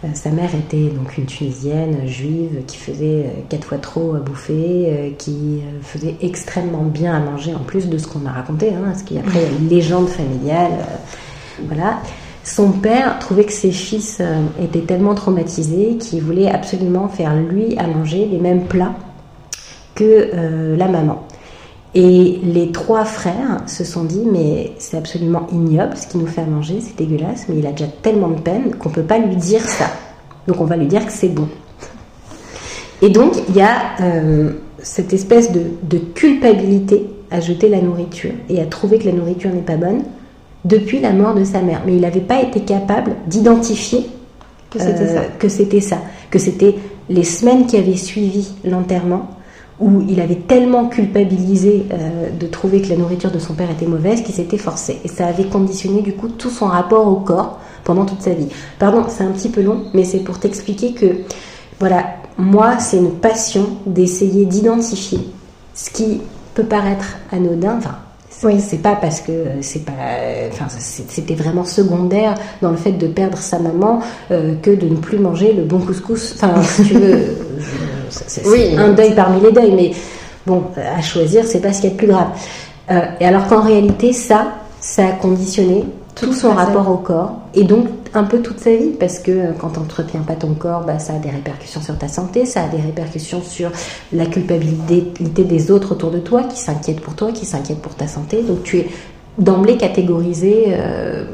euh, 0.04 0.08
sa 0.14 0.30
mère 0.30 0.54
était 0.54 0.90
donc 0.90 1.18
une 1.18 1.26
Tunisienne 1.26 2.06
juive 2.06 2.62
qui 2.68 2.76
faisait 2.76 3.24
euh, 3.26 3.40
quatre 3.48 3.66
fois 3.66 3.78
trop 3.78 4.14
à 4.14 4.20
bouffer, 4.20 4.86
euh, 4.86 5.10
qui 5.18 5.60
faisait 5.82 6.14
extrêmement 6.22 6.84
bien 6.84 7.14
à 7.14 7.18
manger 7.18 7.52
en 7.52 7.64
plus 7.64 7.88
de 7.88 7.98
ce 7.98 8.06
qu'on 8.06 8.20
m'a 8.20 8.30
raconté, 8.30 8.68
hein, 8.70 8.82
parce 8.84 9.02
qu'après 9.02 9.40
il 9.40 9.52
y 9.52 9.56
a 9.56 9.58
une 9.58 9.68
légende 9.68 10.08
familiale. 10.08 10.70
voilà. 11.66 12.00
Son 12.44 12.70
père 12.70 13.18
trouvait 13.18 13.44
que 13.44 13.52
ses 13.52 13.72
fils 13.72 14.22
étaient 14.62 14.80
tellement 14.80 15.14
traumatisés 15.14 15.98
qu'il 15.98 16.22
voulait 16.22 16.48
absolument 16.48 17.08
faire 17.08 17.36
lui 17.36 17.76
à 17.76 17.86
manger 17.86 18.24
les 18.24 18.38
mêmes 18.38 18.64
plats 18.64 18.94
que 19.98 20.76
la 20.76 20.88
maman. 20.88 21.24
Et 21.94 22.38
les 22.44 22.70
trois 22.70 23.04
frères 23.04 23.62
se 23.66 23.82
sont 23.82 24.04
dit, 24.04 24.22
mais 24.30 24.72
c'est 24.78 24.96
absolument 24.96 25.46
ignoble 25.52 25.96
ce 25.96 26.06
qu'il 26.06 26.20
nous 26.20 26.26
fait 26.26 26.42
à 26.42 26.46
manger, 26.46 26.80
c'est 26.80 26.96
dégueulasse, 26.96 27.46
mais 27.48 27.56
il 27.58 27.66
a 27.66 27.72
déjà 27.72 27.90
tellement 28.02 28.28
de 28.28 28.40
peine 28.40 28.74
qu'on 28.76 28.90
ne 28.90 28.94
peut 28.94 29.02
pas 29.02 29.18
lui 29.18 29.36
dire 29.36 29.62
ça. 29.62 29.86
Donc 30.46 30.60
on 30.60 30.64
va 30.64 30.76
lui 30.76 30.86
dire 30.86 31.04
que 31.04 31.12
c'est 31.12 31.28
bon. 31.28 31.48
Et 33.00 33.08
donc 33.08 33.36
il 33.48 33.56
y 33.56 33.62
a 33.62 34.00
euh, 34.00 34.52
cette 34.78 35.12
espèce 35.12 35.50
de, 35.52 35.98
culpabilité 36.14 37.08
à 37.30 37.40
jeter 37.40 37.68
la 37.68 37.80
nourriture 37.80 38.32
et 38.48 38.60
à 38.60 38.66
trouver 38.66 38.98
que 38.98 39.06
la 39.06 39.12
nourriture 39.12 39.50
n'est 39.50 39.60
pas 39.60 39.76
bonne 39.76 40.02
depuis 40.64 41.00
la 41.00 41.12
mort 41.12 41.34
de 41.34 41.44
sa 41.44 41.62
mère. 41.62 41.82
Mais 41.86 41.94
il 41.94 42.00
n'avait 42.00 42.20
pas 42.20 42.42
été 42.42 42.60
capable 42.60 43.12
d'identifier 43.26 44.06
que 44.70 44.78
c'était 45.48 45.80
ça, 45.80 45.98
que 46.30 46.38
c'était 46.38 46.74
les 47.08 47.24
semaines 47.24 47.66
qui 47.66 47.78
avaient 47.78 47.96
suivi 47.96 48.52
l'enterrement 48.64 49.30
où 49.80 50.02
il 50.08 50.20
avait 50.20 50.36
tellement 50.36 50.88
culpabilisé 50.88 51.86
euh, 51.92 52.30
de 52.30 52.46
trouver 52.46 52.82
que 52.82 52.88
la 52.88 52.96
nourriture 52.96 53.30
de 53.30 53.38
son 53.38 53.54
père 53.54 53.70
était 53.70 53.86
mauvaise 53.86 54.22
qu'il 54.22 54.34
s'était 54.34 54.58
forcé. 54.58 55.00
Et 55.04 55.08
ça 55.08 55.26
avait 55.26 55.44
conditionné 55.44 56.02
du 56.02 56.14
coup 56.14 56.28
tout 56.28 56.50
son 56.50 56.66
rapport 56.66 57.06
au 57.06 57.16
corps 57.16 57.60
pendant 57.84 58.04
toute 58.04 58.22
sa 58.22 58.32
vie. 58.32 58.48
Pardon, 58.78 59.04
c'est 59.08 59.24
un 59.24 59.30
petit 59.30 59.48
peu 59.48 59.62
long, 59.62 59.84
mais 59.94 60.04
c'est 60.04 60.20
pour 60.20 60.40
t'expliquer 60.40 60.94
que, 60.94 61.06
voilà, 61.78 62.04
moi, 62.36 62.78
c'est 62.78 62.98
une 62.98 63.12
passion 63.12 63.66
d'essayer 63.86 64.46
d'identifier 64.46 65.20
ce 65.74 65.90
qui 65.90 66.20
peut 66.54 66.64
paraître 66.64 67.16
anodin, 67.30 67.78
oui. 68.42 68.60
C'est 68.60 68.82
pas 68.82 68.96
parce 68.96 69.20
que 69.20 69.32
c'est 69.60 69.84
pas, 69.84 69.92
enfin, 70.50 70.66
c'était 70.68 71.34
vraiment 71.34 71.64
secondaire 71.64 72.34
dans 72.62 72.70
le 72.70 72.76
fait 72.76 72.92
de 72.92 73.06
perdre 73.06 73.38
sa 73.38 73.58
maman 73.58 74.00
euh, 74.30 74.54
que 74.62 74.70
de 74.70 74.88
ne 74.88 74.96
plus 74.96 75.18
manger 75.18 75.52
le 75.52 75.64
bon 75.64 75.80
couscous. 75.80 76.34
Enfin, 76.36 76.62
si 76.62 76.84
tu 76.84 76.94
veux, 76.94 77.36
c'est 78.10 78.46
oui, 78.46 78.76
un 78.76 78.92
deuil 78.92 79.14
parmi 79.14 79.40
les 79.40 79.52
deuils, 79.52 79.74
mais 79.74 79.92
bon, 80.46 80.64
à 80.76 81.00
choisir, 81.02 81.44
c'est 81.44 81.60
pas 81.60 81.72
ce 81.72 81.80
qu'il 81.80 81.90
y 81.90 81.92
a 81.92 81.94
de 81.94 81.98
plus 81.98 82.08
grave. 82.08 82.28
Euh, 82.90 83.00
et 83.20 83.26
alors 83.26 83.46
qu'en 83.48 83.62
réalité, 83.62 84.12
ça, 84.12 84.54
ça 84.80 85.06
a 85.08 85.12
conditionné 85.12 85.84
tout 86.20 86.32
son 86.32 86.52
rapport 86.52 86.90
au 86.90 86.96
corps 86.96 87.36
et 87.54 87.64
donc 87.64 87.86
un 88.14 88.24
peu 88.24 88.40
toute 88.40 88.60
sa 88.60 88.74
vie 88.74 88.90
parce 88.98 89.18
que 89.18 89.30
euh, 89.30 89.52
quand 89.58 89.70
tu 89.70 89.78
n'entretiens 89.78 90.20
pas 90.20 90.34
ton 90.34 90.54
corps, 90.54 90.84
bah, 90.84 90.98
ça 90.98 91.14
a 91.14 91.18
des 91.18 91.30
répercussions 91.30 91.80
sur 91.80 91.96
ta 91.98 92.08
santé, 92.08 92.46
ça 92.46 92.64
a 92.64 92.68
des 92.68 92.80
répercussions 92.80 93.42
sur 93.42 93.70
la 94.12 94.26
culpabilité 94.26 95.12
des 95.20 95.70
autres 95.70 95.92
autour 95.92 96.10
de 96.10 96.18
toi 96.18 96.42
qui 96.44 96.58
s'inquiètent 96.58 97.00
pour 97.00 97.14
toi, 97.14 97.32
qui 97.32 97.46
s'inquiètent 97.46 97.82
pour 97.82 97.94
ta 97.94 98.08
santé. 98.08 98.42
Donc 98.42 98.62
tu 98.62 98.78
es 98.78 98.88
d'emblée 99.38 99.76
catégorisé 99.76 100.66
euh, 100.68 101.24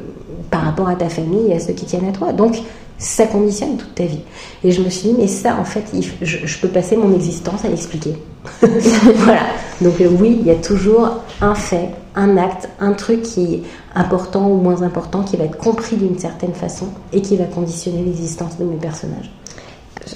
par 0.51 0.63
rapport 0.63 0.89
à 0.89 0.97
ta 0.97 1.09
famille 1.09 1.51
et 1.51 1.55
à 1.55 1.61
ceux 1.61 1.73
qui 1.73 1.87
tiennent 1.87 2.09
à 2.09 2.13
toi. 2.13 2.33
Donc 2.33 2.57
ça 2.99 3.27
conditionne 3.27 3.77
toute 3.77 3.95
ta 3.95 4.05
vie. 4.05 4.21
Et 4.63 4.71
je 4.71 4.81
me 4.83 4.89
suis 4.89 5.11
dit, 5.11 5.15
mais 5.19 5.27
ça, 5.27 5.57
en 5.61 5.65
fait, 5.65 5.85
je, 6.23 6.59
peux 6.59 6.69
passer 6.69 6.97
mon 6.97 7.15
existence 7.15 7.65
à 7.65 7.69
l'expliquer. 7.69 8.15
voilà. 8.63 9.43
Donc 9.81 10.01
euh, 10.01 10.09
oui, 10.21 10.39
il 10.41 10.47
y 10.47 10.51
a 10.51 10.57
toujours 10.57 11.23
un 11.41 11.55
fait, 11.55 11.91
un 12.17 12.37
acte, 12.37 12.69
un 12.81 12.93
truc 12.93 13.23
qui 13.23 13.55
est 13.55 13.63
important 13.95 14.49
ou 14.49 14.57
moins 14.57 14.83
important, 14.83 15.23
qui 15.23 15.37
va 15.37 15.45
être 15.45 15.59
compris 15.59 15.97
d'une 15.97 16.19
certaine 16.19 16.55
façon 16.55 16.87
et 17.13 17.23
qui 17.23 17.37
va 17.37 17.45
conditionner 17.45 18.03
l'existence 18.03 18.59
de 18.59 18.65
mes 18.65 18.77
personnages. 18.77 19.31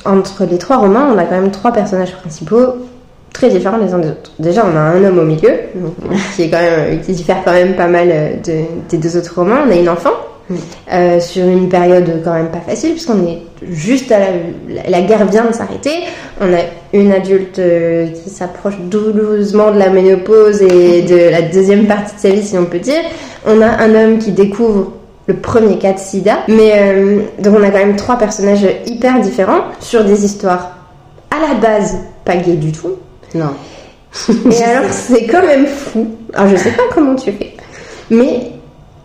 Entre 0.05 0.45
les 0.45 0.59
trois 0.59 0.77
romans, 0.77 1.09
on 1.13 1.19
a 1.19 1.25
quand 1.25 1.41
même 1.41 1.51
trois 1.51 1.73
personnages 1.73 2.15
principaux 2.17 2.75
très 3.33 3.49
différents 3.49 3.79
les 3.79 3.93
uns 3.93 3.99
des 3.99 4.09
autres. 4.09 4.33
Déjà, 4.39 4.65
on 4.67 4.77
a 4.77 4.81
un 4.81 5.05
homme 5.05 5.19
au 5.19 5.25
milieu, 5.25 5.53
qui, 6.37 6.43
est 6.43 6.51
quand 6.51 6.61
même, 6.61 7.01
qui 7.01 7.13
diffère 7.13 7.43
quand 7.45 7.53
même 7.53 7.75
pas 7.75 7.87
mal 7.87 8.09
euh, 8.11 8.65
des 8.89 8.97
deux 8.97 9.17
autres 9.17 9.35
romans. 9.35 9.61
On 9.67 9.71
a 9.71 9.77
une 9.77 9.89
enfant 9.89 10.11
euh, 10.93 11.21
sur 11.21 11.47
une 11.47 11.69
période 11.69 12.23
quand 12.25 12.33
même 12.33 12.51
pas 12.51 12.61
facile, 12.61 12.93
puisqu'on 12.93 13.27
est 13.27 13.43
juste 13.71 14.11
à 14.11 14.19
la, 14.19 14.27
la, 14.89 15.03
guerre 15.03 15.27
vient 15.27 15.45
de 15.45 15.53
s'arrêter. 15.53 15.93
On 16.41 16.53
a 16.53 16.59
une 16.93 17.13
adulte 17.13 17.59
euh, 17.59 18.07
qui 18.09 18.31
s'approche 18.31 18.79
douloureusement 18.79 19.73
de 19.73 19.79
la 19.79 19.91
ménopause 19.91 20.63
et 20.63 21.03
de 21.03 21.31
la 21.31 21.43
deuxième 21.43 21.87
partie 21.87 22.15
de 22.15 22.21
sa 22.21 22.31
vie, 22.31 22.43
si 22.43 22.57
on 22.57 22.65
peut 22.65 22.79
dire. 22.79 23.03
On 23.47 23.61
a 23.61 23.67
un 23.67 23.95
homme 23.95 24.19
qui 24.19 24.33
découvre 24.33 24.93
le 25.27 25.35
premier 25.35 25.79
cas 25.79 25.93
de 25.93 25.99
sida. 25.99 26.39
Mais 26.49 26.73
euh, 26.77 27.21
donc 27.39 27.57
on 27.59 27.63
a 27.63 27.71
quand 27.71 27.79
même 27.79 27.97
trois 27.97 28.17
personnages 28.17 28.67
hyper 28.87 29.21
différents 29.21 29.65
sur 29.81 30.05
des 30.05 30.25
histoires 30.25 30.77
à 31.31 31.49
la 31.49 31.55
base 31.55 31.99
pas 32.25 32.37
gay 32.37 32.55
du 32.55 32.73
tout. 32.73 32.93
Non. 33.35 33.55
Et 34.51 34.63
alors 34.65 34.91
c'est 34.91 35.27
quand 35.27 35.45
même 35.47 35.67
fou. 35.67 36.09
Alors 36.33 36.49
je 36.49 36.57
sais 36.57 36.71
pas 36.71 36.83
comment 36.95 37.15
tu 37.15 37.31
fais. 37.33 37.55
Mais 38.11 38.53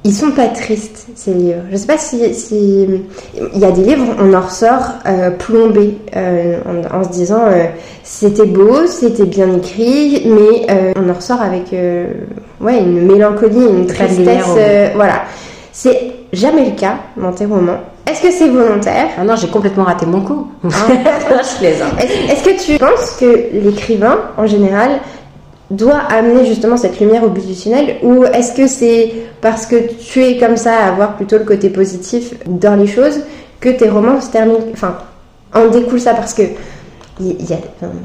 ils 0.06 0.13
sont 0.13 0.32
pas 0.32 0.48
tristes 0.48 1.08
ces 1.16 1.34
livres. 1.34 1.62
Je 1.72 1.78
sais 1.78 1.88
pas 1.88 1.98
si, 1.98 2.18
il 2.22 3.60
y 3.60 3.66
a 3.66 3.72
des 3.72 3.84
livres 3.84 4.04
on 4.20 4.34
en 4.34 4.42
ressort 4.42 4.84
euh, 5.06 5.32
plombé 5.32 5.98
euh, 6.16 6.60
en, 6.92 7.04
se 7.04 7.10
disant 7.10 7.46
euh, 7.46 7.66
c'était 8.04 8.46
beau, 8.46 8.86
c'était 8.88 9.26
bien 9.26 9.56
écrit, 9.56 10.24
mais 10.26 10.94
on 10.98 11.10
en 11.10 11.13
ressort 11.13 11.42
avec 11.42 11.72
ouais 11.72 12.80
une 12.80 13.08
mélancolie, 13.08 13.66
une 13.66 13.88
tristesse. 13.88 14.94
voilà, 14.96 15.24
c'est 15.72 16.12
jamais 16.34 16.66
le 16.66 16.76
cas 16.76 16.98
dans 17.16 17.32
tes 17.32 17.46
romans. 17.46 17.80
Est-ce 18.10 18.22
que 18.22 18.32
c'est 18.32 18.50
volontaire? 18.50 19.08
Ah 19.18 19.24
non, 19.24 19.36
j'ai 19.38 19.48
complètement 19.48 19.86
raté 19.86 20.06
mon 20.06 20.22
coup. 20.22 20.52
Ah. 20.66 20.68
je 20.89 21.58
plaisante. 21.58 21.94
Est-ce 22.00 22.32
est-ce 22.32 22.44
que 22.44 22.74
tu 22.74 22.78
penses 22.78 23.16
que 23.18 23.50
l'écrivain, 23.54 24.20
en 24.38 24.46
général, 24.46 25.00
doit 25.75 25.99
amener 26.09 26.45
justement 26.45 26.77
cette 26.77 26.99
lumière 26.99 27.23
au 27.23 27.31
Ou 28.07 28.23
est-ce 28.25 28.53
que 28.53 28.67
c'est 28.67 29.13
parce 29.41 29.65
que 29.65 29.75
tu 29.99 30.23
es 30.23 30.38
comme 30.38 30.57
ça 30.57 30.75
à 30.75 30.91
voir 30.91 31.15
plutôt 31.15 31.38
le 31.38 31.45
côté 31.45 31.69
positif 31.69 32.33
dans 32.45 32.75
les 32.75 32.88
choses 32.88 33.21
que 33.59 33.69
tes 33.69 33.89
romans 33.89 34.21
se 34.21 34.31
terminent 34.31 34.59
Enfin, 34.71 34.97
en 35.53 35.67
découle 35.67 35.99
ça? 35.99 36.13
Parce 36.13 36.33
que 36.33 36.43
il 37.19 37.49
y 37.49 37.53
a, 37.53 37.57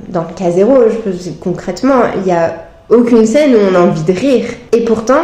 dans 0.09 0.23
le 0.23 0.35
cas 0.35 0.51
zéro, 0.51 0.77
je 1.07 1.31
concrètement, 1.41 2.03
il 2.17 2.23
n'y 2.23 2.33
a 2.33 2.55
aucune 2.91 3.25
scène 3.27 3.55
où 3.55 3.59
on 3.71 3.75
a 3.75 3.81
envie 3.81 4.03
de 4.03 4.13
rire. 4.13 4.45
Et 4.73 4.85
pourtant, 4.85 5.21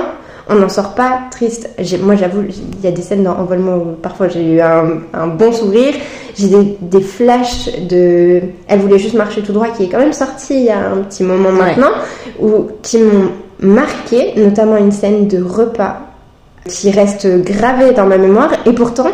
on 0.49 0.55
n'en 0.57 0.69
sort 0.69 0.95
pas 0.95 1.21
triste. 1.31 1.69
Moi, 2.03 2.17
j'avoue, 2.17 2.43
il 2.49 2.85
y 2.85 2.87
a 2.87 2.91
des 2.91 3.03
scènes 3.03 3.25
dans 3.25 3.37
Envolement 3.37 3.77
où 3.77 3.93
parfois 4.01 4.29
j'ai 4.29 4.55
eu 4.55 4.61
un 4.61 5.27
bon 5.27 5.53
sourire. 5.53 5.95
J'ai 6.37 6.49
des, 6.49 6.77
des 6.81 7.01
flashs 7.01 7.69
de. 7.89 8.41
Elle 8.69 8.81
voulait 8.81 8.99
juste 8.99 9.15
marcher 9.15 9.43
tout 9.43 9.53
droit, 9.53 9.69
qui 9.69 9.85
est 9.85 9.89
quand 9.89 9.99
même 9.99 10.13
sorti 10.13 10.55
il 10.55 10.65
y 10.65 10.71
a 10.71 10.79
un 10.91 10.99
petit 11.03 11.23
moment 11.23 11.51
Ouais. 11.51 11.59
maintenant, 11.77 11.93
ou 12.41 12.69
qui 12.83 12.99
m'ont 12.99 13.31
marqué, 13.61 14.33
notamment 14.37 14.77
une 14.77 14.93
scène 14.93 15.29
de 15.29 15.43
repas 15.43 16.01
qui 16.69 16.91
reste 16.91 17.27
gravée 17.43 17.93
dans 17.93 18.07
ma 18.07 18.19
mémoire. 18.19 18.51
Et 18.67 18.73
pourtant, 18.73 19.11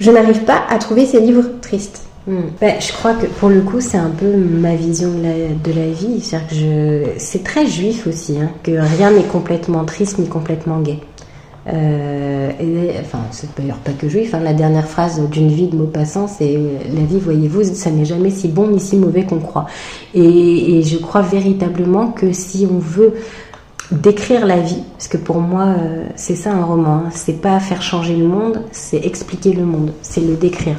je 0.00 0.10
n'arrive 0.10 0.40
pas 0.44 0.62
à 0.68 0.78
trouver 0.78 1.06
ces 1.06 1.20
livres 1.20 1.44
tristes. 1.60 2.02
Hmm. 2.26 2.40
Ben, 2.60 2.74
je 2.80 2.92
crois 2.92 3.14
que 3.14 3.26
pour 3.26 3.48
le 3.48 3.60
coup, 3.60 3.80
c'est 3.80 3.96
un 3.98 4.10
peu 4.10 4.26
ma 4.26 4.74
vision 4.74 5.08
de 5.10 5.22
la, 5.22 5.32
de 5.72 5.78
la 5.78 5.86
vie. 5.90 6.20
Que 6.20 6.54
je... 6.54 7.02
c'est 7.18 7.42
très 7.44 7.66
juif 7.66 8.06
aussi, 8.06 8.36
hein, 8.40 8.50
que 8.62 8.72
rien 8.72 9.10
n'est 9.10 9.22
complètement 9.24 9.84
triste 9.84 10.18
ni 10.18 10.26
complètement 10.28 10.80
gai. 10.80 10.98
Euh, 11.72 12.50
et, 12.60 12.98
enfin, 13.00 13.20
c'est 13.30 13.48
d'ailleurs 13.56 13.78
pas 13.78 13.92
que 13.92 14.08
juif. 14.08 14.34
hein. 14.34 14.40
La 14.40 14.54
dernière 14.54 14.86
phrase 14.88 15.20
d'une 15.30 15.48
vie 15.48 15.68
de 15.68 15.76
Maupassant, 15.76 16.26
c'est 16.26 16.56
euh, 16.56 16.78
La 16.94 17.02
vie, 17.02 17.18
voyez-vous, 17.18 17.62
ça 17.62 17.90
n'est 17.90 18.04
jamais 18.04 18.30
si 18.30 18.48
bon 18.48 18.68
ni 18.68 18.80
si 18.80 18.96
mauvais 18.96 19.24
qu'on 19.24 19.38
croit. 19.38 19.66
Et, 20.14 20.82
je 20.82 20.98
crois 20.98 21.22
véritablement 21.22 22.08
que 22.08 22.32
si 22.32 22.66
on 22.70 22.78
veut 22.78 23.14
décrire 23.92 24.46
la 24.46 24.58
vie, 24.58 24.82
parce 24.92 25.08
que 25.08 25.16
pour 25.16 25.40
moi, 25.40 25.66
euh, 25.78 26.04
c'est 26.16 26.34
ça 26.36 26.52
un 26.52 26.64
roman. 26.64 27.04
hein. 27.06 27.10
C'est 27.12 27.40
pas 27.40 27.60
faire 27.60 27.82
changer 27.82 28.16
le 28.16 28.26
monde, 28.26 28.62
c'est 28.72 29.04
expliquer 29.04 29.52
le 29.52 29.64
monde, 29.64 29.92
c'est 30.02 30.20
le 30.22 30.34
décrire. 30.36 30.76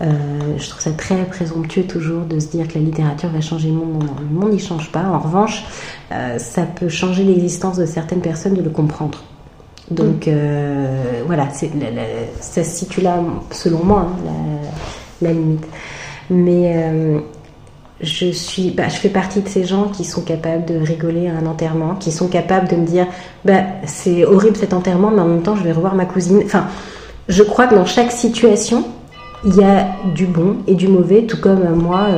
Je 0.00 0.68
trouve 0.68 0.80
ça 0.80 0.90
très 0.90 1.24
présomptueux 1.26 1.84
toujours 1.84 2.24
de 2.24 2.40
se 2.40 2.48
dire 2.48 2.66
que 2.66 2.74
la 2.74 2.80
littérature 2.84 3.28
va 3.28 3.40
changer 3.40 3.68
le 3.68 3.74
monde. 3.74 4.02
Le 4.18 4.36
monde 4.36 4.50
n'y 4.50 4.58
change 4.58 4.90
pas. 4.90 5.04
En 5.04 5.20
revanche, 5.20 5.64
ça 6.10 6.62
peut 6.62 6.88
changer 6.88 7.22
l'existence 7.22 7.76
de 7.76 7.86
certaines 7.86 8.20
personnes 8.20 8.54
de 8.54 8.62
le 8.62 8.70
comprendre. 8.70 9.22
Donc 9.94 10.28
euh, 10.28 11.22
voilà, 11.26 11.48
c'est, 11.50 11.70
ça 12.40 12.64
se 12.64 12.76
situe 12.76 13.00
là, 13.00 13.18
selon 13.50 13.84
moi, 13.84 14.08
hein, 14.10 14.58
la, 15.20 15.32
limite. 15.32 15.66
Mais 16.30 16.74
euh, 16.76 17.18
je 18.00 18.30
suis, 18.30 18.70
bah, 18.70 18.88
je 18.88 18.96
fais 18.96 19.08
partie 19.08 19.40
de 19.40 19.48
ces 19.48 19.64
gens 19.64 19.88
qui 19.88 20.04
sont 20.04 20.22
capables 20.22 20.64
de 20.64 20.78
rigoler 20.78 21.28
à 21.28 21.34
un 21.34 21.46
enterrement, 21.46 21.94
qui 21.94 22.10
sont 22.10 22.28
capables 22.28 22.68
de 22.68 22.76
me 22.76 22.86
dire, 22.86 23.06
bah, 23.44 23.62
c'est 23.84 24.24
horrible 24.24 24.56
cet 24.56 24.72
enterrement, 24.72 25.10
mais 25.10 25.20
en 25.20 25.28
même 25.28 25.42
temps, 25.42 25.56
je 25.56 25.62
vais 25.62 25.72
revoir 25.72 25.94
ma 25.94 26.04
cousine. 26.06 26.42
Enfin, 26.44 26.66
je 27.28 27.42
crois 27.42 27.66
que 27.66 27.74
dans 27.74 27.86
chaque 27.86 28.12
situation, 28.12 28.84
il 29.44 29.56
y 29.56 29.64
a 29.64 29.88
du 30.14 30.26
bon 30.26 30.58
et 30.66 30.74
du 30.74 30.88
mauvais, 30.88 31.22
tout 31.22 31.40
comme 31.40 31.62
euh, 31.62 31.74
moi, 31.74 32.08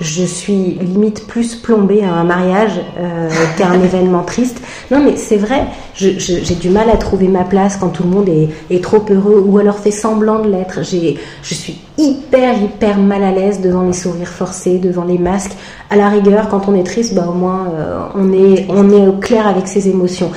je 0.00 0.24
suis 0.24 0.78
limite 0.80 1.26
plus 1.26 1.54
plombée 1.54 2.02
à 2.02 2.12
un 2.12 2.24
mariage 2.24 2.80
euh, 2.98 3.28
qu'à 3.58 3.68
un 3.68 3.82
événement 3.82 4.22
triste. 4.22 4.60
Non, 4.90 5.02
mais 5.04 5.16
c'est 5.16 5.36
vrai, 5.36 5.64
j'ai 5.94 6.54
du 6.54 6.70
mal 6.70 6.90
à 6.90 6.96
trouver 6.96 7.28
ma 7.28 7.44
place 7.44 7.76
quand 7.76 7.88
tout 7.88 8.02
le 8.02 8.10
monde 8.10 8.28
est, 8.28 8.82
trop 8.82 9.04
heureux 9.08 9.42
ou 9.46 9.58
alors 9.58 9.78
fait 9.78 9.90
semblant 9.90 10.40
de 10.40 10.50
l'être. 10.50 10.80
Je 10.82 11.54
suis 11.54 11.78
hyper, 11.96 12.60
hyper 12.60 12.98
mal 12.98 13.22
à 13.22 13.30
l'aise 13.30 13.60
devant 13.60 13.82
les 13.82 13.92
sourires 13.92 14.28
forcés, 14.28 14.78
devant 14.78 15.04
les 15.04 15.18
masques. 15.18 15.52
À 15.90 15.96
la 15.96 16.08
rigueur, 16.08 16.48
quand 16.48 16.68
on 16.68 16.74
est 16.74 16.84
triste, 16.84 17.14
bah, 17.14 17.26
au 17.28 17.34
moins 17.34 17.68
euh, 17.74 18.00
on, 18.14 18.32
est, 18.32 18.66
on 18.68 18.90
est 18.90 19.06
au 19.06 19.12
clair 19.12 19.46
avec 19.46 19.68
ses 19.68 19.88
émotions. 19.88 20.30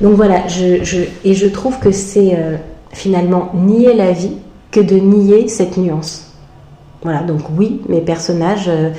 Donc 0.00 0.14
voilà, 0.14 0.46
je, 0.46 1.04
et 1.24 1.34
je 1.34 1.46
trouve 1.46 1.78
que 1.78 1.90
c'est 1.90 2.34
euh, 2.34 2.56
finalement 2.92 3.50
nier 3.54 3.94
la 3.94 4.12
vie 4.12 4.36
que 4.70 4.80
de 4.80 4.96
nier 4.96 5.48
cette 5.48 5.76
nuance. 5.76 6.27
Voilà, 7.02 7.20
donc 7.20 7.42
oui, 7.56 7.80
mes 7.88 8.00
personnages, 8.00 8.66
euh, 8.68 8.90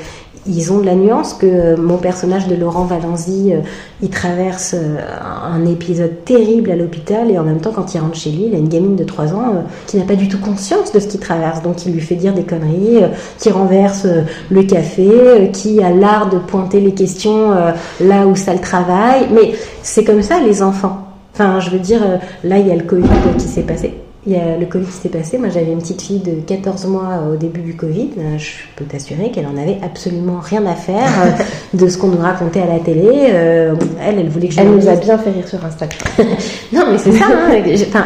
ils 0.48 0.72
ont 0.72 0.80
de 0.80 0.86
la 0.86 0.96
nuance, 0.96 1.34
que 1.34 1.46
euh, 1.46 1.76
mon 1.76 1.98
personnage 1.98 2.48
de 2.48 2.56
Laurent 2.56 2.86
Valenzy, 2.86 3.52
euh, 3.54 3.60
il 4.02 4.10
traverse 4.10 4.74
un 4.74 5.66
épisode 5.66 6.24
terrible 6.24 6.72
à 6.72 6.78
l'hôpital 6.78 7.30
et 7.30 7.38
en 7.38 7.44
même 7.44 7.60
temps, 7.60 7.74
quand 7.76 7.94
il 7.94 8.00
rentre 8.00 8.16
chez 8.16 8.32
lui, 8.32 8.46
il 8.48 8.56
a 8.56 8.58
une 8.58 8.70
gamine 8.70 8.96
de 8.96 9.04
3 9.04 9.34
ans 9.34 9.66
qui 9.86 9.98
n'a 9.98 10.06
pas 10.06 10.16
du 10.16 10.30
tout 10.30 10.40
conscience 10.40 10.94
de 10.94 11.00
ce 11.02 11.08
qu'il 11.08 11.20
traverse, 11.20 11.62
donc 11.62 11.86
il 11.86 11.92
lui 11.92 12.00
fait 12.00 12.16
dire 12.16 12.34
des 12.34 12.44
conneries, 12.44 13.04
qui 13.38 13.52
renverse 13.52 14.08
le 14.50 14.64
café, 14.64 15.50
qui 15.52 15.84
a 15.84 15.90
l'art 15.90 16.30
de 16.30 16.38
pointer 16.38 16.80
les 16.80 16.94
questions 16.94 17.52
là 18.00 18.26
où 18.26 18.36
ça 18.38 18.54
le 18.54 18.62
travaille, 18.62 19.28
mais 19.34 19.52
c'est 19.84 20.06
comme 20.06 20.22
ça 20.22 20.40
les 20.40 20.64
enfants. 20.64 21.06
Enfin, 21.34 21.60
je 21.60 21.70
veux 21.70 21.80
dire, 21.80 22.02
là, 22.46 22.60
il 22.60 22.68
y 22.68 22.72
a 22.72 22.76
le 22.76 22.84
Covid 22.84 23.10
qui 23.38 23.48
s'est 23.48 23.64
passé. 23.64 23.94
Il 24.28 24.34
y 24.34 24.36
a 24.36 24.58
le 24.58 24.66
Covid 24.66 24.86
qui 24.86 24.92
s'est 24.92 25.10
passé. 25.10 25.38
Moi, 25.38 25.48
j'avais 25.48 25.72
une 25.72 25.80
petite 25.80 26.02
fille 26.02 26.20
de 26.20 26.42
14 26.42 26.86
mois 26.88 27.24
au 27.32 27.38
début 27.38 27.62
du 27.62 27.76
Covid. 27.76 28.10
Euh, 28.18 28.38
Je 28.38 28.52
peux 28.76 28.84
t'assurer 28.84 29.32
qu'elle 29.32 29.48
en 29.48 29.56
avait 29.56 29.78
absolument 29.82 30.40
rien 30.42 30.66
à 30.66 30.76
faire 30.76 31.08
euh, 31.24 31.44
de 31.78 31.88
ce 31.88 31.98
qu'on 31.98 32.08
nous 32.10 32.18
racontait 32.20 32.62
à 32.62 32.66
la 32.66 32.80
télé. 32.80 33.28
Euh, 33.30 33.76
elle, 34.06 34.20
elle 34.20 34.28
voulait 34.30 34.50
que 34.50 34.56
je 34.56 34.60
Elle 34.60 34.72
nous 34.72 34.88
a 34.90 34.96
bien 34.96 35.18
fait 35.18 35.30
rire 35.32 35.48
sur 35.48 35.64
Instagram. 35.64 36.00
non, 36.74 36.84
mais 36.92 36.98
c'est 36.98 37.14
ça. 37.14 37.26
hein. 37.30 37.62
Enfin, 37.88 38.06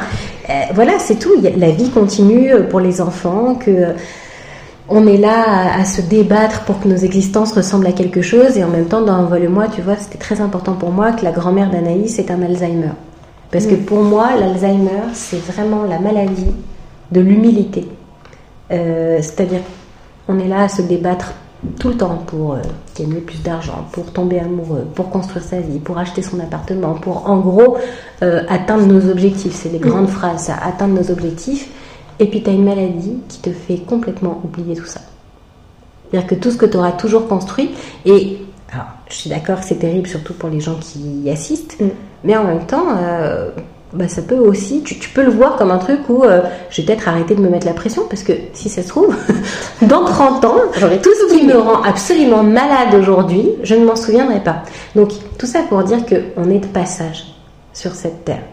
euh, 0.49 0.54
voilà, 0.76 0.99
c'est 0.99 1.15
tout. 1.17 1.32
La 1.58 1.71
vie 1.71 1.89
continue 1.89 2.54
euh, 2.54 2.63
pour 2.69 2.80
les 2.80 3.02
enfants. 3.02 3.56
Que 3.56 3.71
euh, 3.71 3.93
on 4.89 5.08
est 5.08 5.17
là 5.17 5.43
à, 5.47 5.82
à 5.82 5.86
se 5.86 6.02
débattre 6.02 6.62
pour 6.65 6.80
que 6.80 6.88
nos 6.88 6.95
existences 6.97 7.54
ressemblent 7.54 7.88
à 7.88 7.91
quelque 7.91 8.21
chose. 8.21 8.56
Et 8.56 8.63
en 8.63 8.69
même 8.69 8.86
temps, 8.86 9.02
dans 9.02 9.15
Envole-moi, 9.15 9.65
tu 9.73 9.82
vois, 9.82 9.95
c'était 9.97 10.19
très 10.19 10.41
important 10.41 10.73
pour 10.73 10.91
moi 10.91 11.12
que 11.13 11.23
la 11.26 11.32
grand-mère 11.32 11.71
d'Anaïs 11.71 12.19
ait 12.19 12.32
un 12.32 12.41
Alzheimer. 12.43 12.91
Parce 13.54 13.68
que 13.68 13.76
pour 13.76 14.02
moi, 14.02 14.36
l'Alzheimer, 14.36 15.13
c'est 15.13 15.38
vraiment 15.38 15.84
la 15.84 16.00
maladie 16.00 16.52
de 17.12 17.22
l'humilité. 17.22 17.88
Euh, 18.72 19.20
C'est-à-dire, 19.22 19.62
on 20.28 20.39
est 20.39 20.48
là 20.48 20.63
à 20.63 20.68
se 20.68 20.82
débattre 20.82 21.34
tout 21.80 21.89
le 21.89 21.98
temps 21.98 22.24
pour 22.26 22.54
euh, 22.54 22.62
gagner 22.98 23.22
plus 23.22 23.44
d'argent, 23.44 23.86
pour 23.92 24.12
tomber 24.12 24.39
amoureux, 24.39 24.88
pour 24.96 25.12
construire 25.12 25.46
sa 25.46 25.60
vie, 25.60 25.78
pour 25.78 26.00
acheter 26.00 26.24
son 26.24 26.39
appartement, 26.39 26.96
pour 26.96 27.30
en 27.30 27.38
gros 27.42 27.78
euh, 28.24 28.42
atteindre 28.50 28.88
nos 28.88 29.08
objectifs. 29.08 29.54
C'est 29.54 29.70
les 29.70 29.78
grandes 29.78 30.10
phrases, 30.10 30.46
ça, 30.46 30.56
atteindre 30.56 31.00
nos 31.00 31.12
objectifs. 31.12 31.70
Et 32.18 32.26
puis 32.26 32.42
tu 32.42 32.50
as 32.50 32.54
une 32.54 32.66
maladie 32.66 33.20
qui 33.30 33.38
te 33.38 33.52
fait 33.52 33.78
complètement 33.78 34.42
oublier 34.44 34.76
tout 34.76 34.88
ça. 34.88 35.02
C'est-à-dire 36.10 36.28
que 36.28 36.36
tout 36.36 36.50
ce 36.50 36.58
que 36.58 36.66
tu 36.66 36.78
auras 36.78 36.94
toujours 36.94 37.28
construit, 37.28 37.70
et 38.06 38.39
alors, 38.72 38.88
je 39.08 39.13
suis 39.13 39.30
d'accord 39.30 39.60
que 39.60 39.66
c'est 39.68 39.76
terrible, 39.76 40.08
surtout 40.08 40.34
pour 40.34 40.50
les 40.50 40.60
gens 40.60 40.76
qui 40.82 41.00
y 41.24 41.30
assistent, 41.30 41.78
Mm. 41.80 41.89
Mais 42.24 42.36
en 42.38 42.44
même 42.44 42.66
temps, 42.66 42.86
euh, 42.98 43.50
bah, 43.94 44.08
ça 44.08 44.22
peut 44.22 44.38
aussi, 44.38 44.82
tu, 44.82 44.98
tu 44.98 45.10
peux 45.10 45.24
le 45.24 45.30
voir 45.30 45.56
comme 45.56 45.72
un 45.72 45.78
truc 45.78 46.00
où 46.10 46.24
euh, 46.24 46.42
je 46.70 46.82
vais 46.82 46.88
peut-être 46.88 47.08
arrêter 47.08 47.36
de 47.36 47.42
me 47.42 47.50
mettre 47.50 47.68
la 47.68 47.74
pression, 47.74 48.04
parce 48.10 48.24
que 48.24 48.34
si 48.54 48.70
ça 48.70 48.82
se 48.82 48.88
trouve, 48.88 49.16
dans 49.82 50.06
30 50.06 50.46
ans, 50.46 50.56
tout 50.74 50.80
ce 50.80 51.36
qui 51.36 51.46
me 51.46 51.58
rend 51.58 51.82
absolument 51.84 52.44
malade 52.44 52.96
aujourd'hui, 52.96 53.50
je 53.64 53.76
ne 53.76 53.86
m'en 53.86 53.96
souviendrai 53.96 54.40
pas. 54.40 54.64
Donc 54.96 55.12
tout 55.38 55.46
ça 55.46 55.60
pour 55.70 55.84
dire 55.84 56.00
qu'on 56.06 56.50
est 56.50 56.60
de 56.60 56.68
passage 56.68 57.26
sur 57.74 57.94
cette 57.94 58.26
terre. 58.26 58.44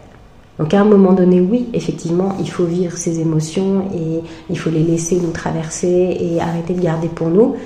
Donc 0.58 0.74
à 0.74 0.80
un 0.82 0.84
moment 0.84 1.12
donné, 1.12 1.40
oui, 1.40 1.70
effectivement, 1.72 2.36
il 2.38 2.50
faut 2.50 2.64
vivre 2.64 2.94
ses 2.98 3.20
émotions 3.20 3.88
et 3.94 4.20
il 4.50 4.58
faut 4.58 4.68
les 4.68 4.82
laisser 4.82 5.16
nous 5.16 5.30
traverser 5.30 6.18
et 6.20 6.38
arrêter 6.38 6.74
de 6.74 6.82
garder 6.82 7.08
pour 7.08 7.28
nous. 7.28 7.56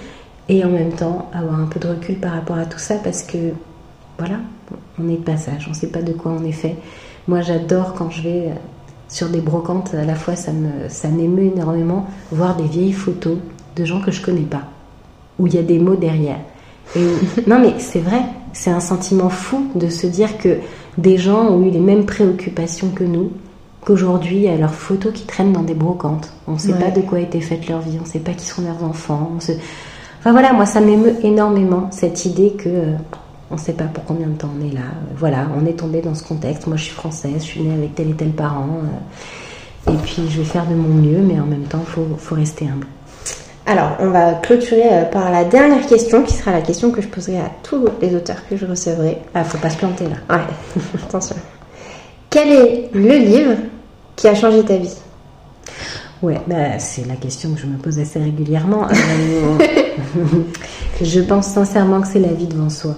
Et 0.49 0.65
en 0.65 0.69
même 0.69 0.93
temps, 0.93 1.29
avoir 1.35 1.59
un 1.59 1.67
peu 1.67 1.81
de 1.81 1.89
recul 1.89 2.21
par 2.21 2.33
rapport 2.33 2.57
à 2.57 2.67
tout 2.67 2.79
ça 2.79 2.95
parce 3.03 3.25
que, 3.25 3.39
voilà, 4.19 4.37
on 5.03 5.09
est 5.09 5.17
de 5.17 5.23
passage, 5.25 5.65
on 5.67 5.71
ne 5.71 5.75
sait 5.75 5.89
pas 5.89 6.03
de 6.03 6.13
quoi 6.13 6.33
on 6.41 6.45
est 6.45 6.53
fait. 6.53 6.77
Moi, 7.29 7.41
j'adore 7.41 7.95
quand 7.95 8.11
je 8.11 8.23
vais 8.23 8.45
euh, 8.49 8.55
sur 9.09 9.29
des 9.29 9.41
brocantes, 9.41 9.95
à 9.95 10.05
la 10.05 10.15
fois 10.15 10.37
ça 10.37 10.53
me 10.53 10.89
ça 10.89 11.09
m'émeut 11.09 11.45
énormément, 11.55 12.07
voir 12.33 12.57
des 12.57 12.65
vieilles 12.65 12.93
photos 12.93 13.39
de 13.77 13.85
gens 13.85 14.01
que 14.01 14.11
je 14.11 14.23
connais 14.23 14.43
pas, 14.43 14.63
où 15.39 15.47
il 15.47 15.55
y 15.55 15.59
a 15.59 15.63
des 15.63 15.79
mots 15.79 15.97
derrière. 15.97 16.39
Et 16.97 17.07
non 17.47 17.59
mais 17.59 17.75
c'est 17.79 18.01
vrai, 18.01 18.23
c'est 18.53 18.71
un 18.71 18.81
sentiment 18.81 19.31
fou 19.31 19.67
de 19.75 19.89
se 19.89 20.07
dire 20.07 20.39
que 20.39 20.59
des 20.99 21.17
gens 21.19 21.47
ont 21.49 21.63
eu 21.63 21.71
les 21.71 21.81
mêmes 21.81 22.05
préoccupations 22.07 22.91
que 22.91 23.05
nous, 23.05 23.31
qu'aujourd'hui 23.85 24.37
il 24.37 24.43
y 24.43 24.49
a 24.49 24.57
leurs 24.57 24.75
photos 24.75 25.13
qui 25.13 25.25
traînent 25.27 25.53
dans 25.53 25.63
des 25.63 25.75
brocantes. 25.75 26.33
On 26.47 26.53
ne 26.53 26.59
sait 26.59 26.73
Ouais. 26.73 26.79
pas 26.79 26.91
de 26.91 27.01
quoi 27.01 27.21
été 27.21 27.41
faite 27.41 27.69
leur 27.69 27.81
vie, 27.81 27.97
on 27.99 28.05
ne 28.05 28.09
sait 28.09 28.21
pas 28.21 28.33
qui 28.33 28.47
sont 28.47 28.63
leurs 28.63 28.85
enfants. 28.85 29.33
on 29.37 29.41
se- 29.41 29.53
Enfin 30.21 30.33
voilà, 30.33 30.53
moi 30.53 30.67
ça 30.67 30.81
m'émeut 30.81 31.17
énormément 31.23 31.89
cette 31.91 32.25
idée 32.27 32.53
que 32.53 32.69
euh, 32.69 32.93
on 33.51 33.55
ne 33.55 33.61
sait 33.61 33.73
pas 33.73 33.85
pour 33.85 34.05
combien 34.05 34.29
de 34.29 34.37
temps 34.37 34.51
on 34.59 34.67
est 34.67 34.73
là. 34.73 34.83
Voilà, 35.17 35.49
on 35.57 35.67
est 35.67 35.79
tombé 35.79 36.01
dans 36.01 36.15
ce 36.15 36.25
contexte. 36.25 36.67
Moi 36.67 36.77
je 36.77 36.85
suis 36.85 36.95
française, 36.95 37.37
je 37.39 37.43
suis 37.43 37.61
née 37.63 37.75
avec 37.75 37.95
tel 37.95 38.11
et 38.11 38.15
tel 38.15 38.31
parent. 38.31 38.81
euh, 39.89 39.93
et 39.93 39.97
puis 39.97 40.29
je 40.31 40.39
vais 40.39 40.45
faire 40.45 40.67
de 40.67 40.75
mon 40.75 40.95
mieux, 40.95 41.21
mais 41.21 41.39
en 41.39 41.47
même 41.47 41.65
temps 41.65 41.81
il 41.81 41.91
faut, 41.91 42.07
faut 42.19 42.35
rester 42.35 42.67
humble. 42.67 42.87
Alors, 43.67 43.97
on 43.99 44.11
va 44.11 44.35
clôturer 44.35 44.93
euh, 44.93 45.05
par 45.05 45.31
la 45.31 45.45
dernière 45.45 45.87
question, 45.87 46.23
qui 46.23 46.35
sera 46.35 46.53
la 46.53 46.61
question 46.61 46.91
que 46.91 47.01
je 47.01 47.09
poserai 47.09 47.39
à 47.39 47.51
tous 47.63 47.87
les 48.03 48.15
auteurs 48.15 48.47
que 48.49 48.57
je 48.57 48.67
recevrai. 48.67 49.19
Ah, 49.35 49.43
faut 49.43 49.57
pas 49.59 49.71
se 49.71 49.79
planter 49.79 50.05
là. 50.05 50.17
Ouais, 50.37 50.43
attention. 51.03 51.37
Quel 52.29 52.49
est 52.49 52.91
le 52.93 53.17
livre 53.17 53.57
qui 54.17 54.29
a 54.29 54.35
changé 54.35 54.63
ta 54.65 54.77
vie? 54.77 54.95
Ouais, 56.21 56.41
bah, 56.47 56.79
c'est 56.79 57.07
la 57.07 57.17
question 57.17 57.55
que 57.55 57.61
je 57.61 57.67
me 57.67 57.79
pose 57.79 57.99
assez 57.99 58.19
régulièrement. 58.19 58.87
Euh, 58.87 59.59
je 61.03 61.21
pense 61.21 61.47
sincèrement 61.47 62.03
que 62.03 62.09
c'est 62.09 62.19
la 62.19 62.33
vie 62.33 62.47
devant 62.47 62.71
soi 62.71 62.97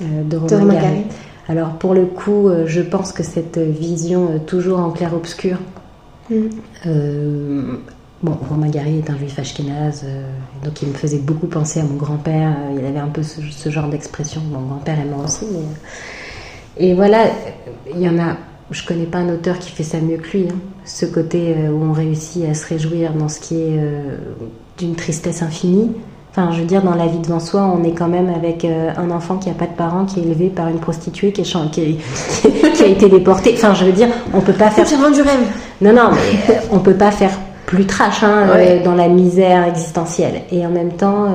de 0.00 0.36
Romain 0.36 0.74
Gary. 0.74 1.04
Alors 1.48 1.70
pour 1.74 1.94
le 1.94 2.06
coup, 2.06 2.48
euh, 2.48 2.64
je 2.66 2.80
pense 2.80 3.12
que 3.12 3.22
cette 3.22 3.58
vision 3.58 4.38
toujours 4.46 4.78
en 4.78 4.90
clair-obscur, 4.90 5.58
mm. 6.30 6.36
Bon, 8.22 8.38
Romain 8.48 8.68
Gary 8.68 9.00
est 9.00 9.10
un 9.10 9.18
juif 9.18 9.38
ashkénaze, 9.38 10.06
donc 10.64 10.80
il 10.80 10.88
me 10.88 10.94
faisait 10.94 11.18
beaucoup 11.18 11.46
penser 11.46 11.80
à 11.80 11.82
mon 11.82 11.96
grand-père. 11.96 12.56
il 12.74 12.82
avait 12.82 12.98
un 12.98 13.08
peu 13.08 13.22
ce, 13.22 13.68
genre 13.68 13.88
d'expression. 13.88 14.40
Mon 14.50 14.62
grand-père 14.62 14.98
et 14.98 15.04
moi 15.04 15.24
aussi. 15.26 15.44
Et 16.78 16.94
voilà, 16.94 17.26
il 17.94 18.00
y 18.00 18.08
en 18.08 18.18
a 18.18 18.36
je 18.70 18.84
connais 18.84 19.06
pas 19.06 19.18
un 19.18 19.28
auteur 19.32 19.58
qui 19.58 19.70
fait 19.70 19.82
ça 19.82 20.00
mieux 20.00 20.16
que 20.16 20.36
lui. 20.36 20.48
Hein. 20.48 20.56
Ce 20.84 21.06
côté 21.06 21.54
euh, 21.56 21.70
où 21.70 21.84
on 21.84 21.92
réussit 21.92 22.44
à 22.44 22.54
se 22.54 22.66
réjouir 22.66 23.12
dans 23.12 23.28
ce 23.28 23.40
qui 23.40 23.54
est 23.54 23.78
euh, 23.78 24.16
d'une 24.78 24.94
tristesse 24.94 25.42
infinie. 25.42 25.92
Enfin, 26.36 26.50
je 26.52 26.60
veux 26.60 26.66
dire, 26.66 26.82
dans 26.82 26.94
la 26.94 27.06
vie 27.06 27.18
devant 27.18 27.38
soi, 27.38 27.62
on 27.62 27.84
est 27.84 27.92
quand 27.92 28.08
même 28.08 28.28
avec 28.28 28.64
euh, 28.64 28.90
un 28.96 29.12
enfant 29.12 29.36
qui 29.36 29.50
a 29.50 29.52
pas 29.52 29.66
de 29.66 29.72
parents, 29.76 30.04
qui 30.04 30.18
est 30.18 30.24
élevé 30.24 30.48
par 30.48 30.66
une 30.66 30.80
prostituée, 30.80 31.30
qui, 31.30 31.42
est, 31.42 31.70
qui, 31.70 31.98
qui 32.74 32.82
a 32.82 32.86
été 32.86 33.08
déportée. 33.08 33.54
Enfin, 33.56 33.72
je 33.74 33.84
veux 33.84 33.92
dire, 33.92 34.08
on 34.32 34.40
peut 34.40 34.52
pas 34.52 34.70
faire. 34.70 34.86
C'est 34.86 34.96
du 34.96 35.22
rêve. 35.22 35.46
Non, 35.80 35.92
non, 35.92 36.10
mais 36.12 36.58
on 36.72 36.80
peut 36.80 36.94
pas 36.94 37.12
faire 37.12 37.38
plus 37.66 37.86
trash 37.86 38.22
hein, 38.22 38.48
dans 38.84 38.94
la 38.94 39.08
misère 39.08 39.64
existentielle. 39.64 40.42
Et 40.50 40.66
en 40.66 40.70
même 40.70 40.92
temps 40.92 41.28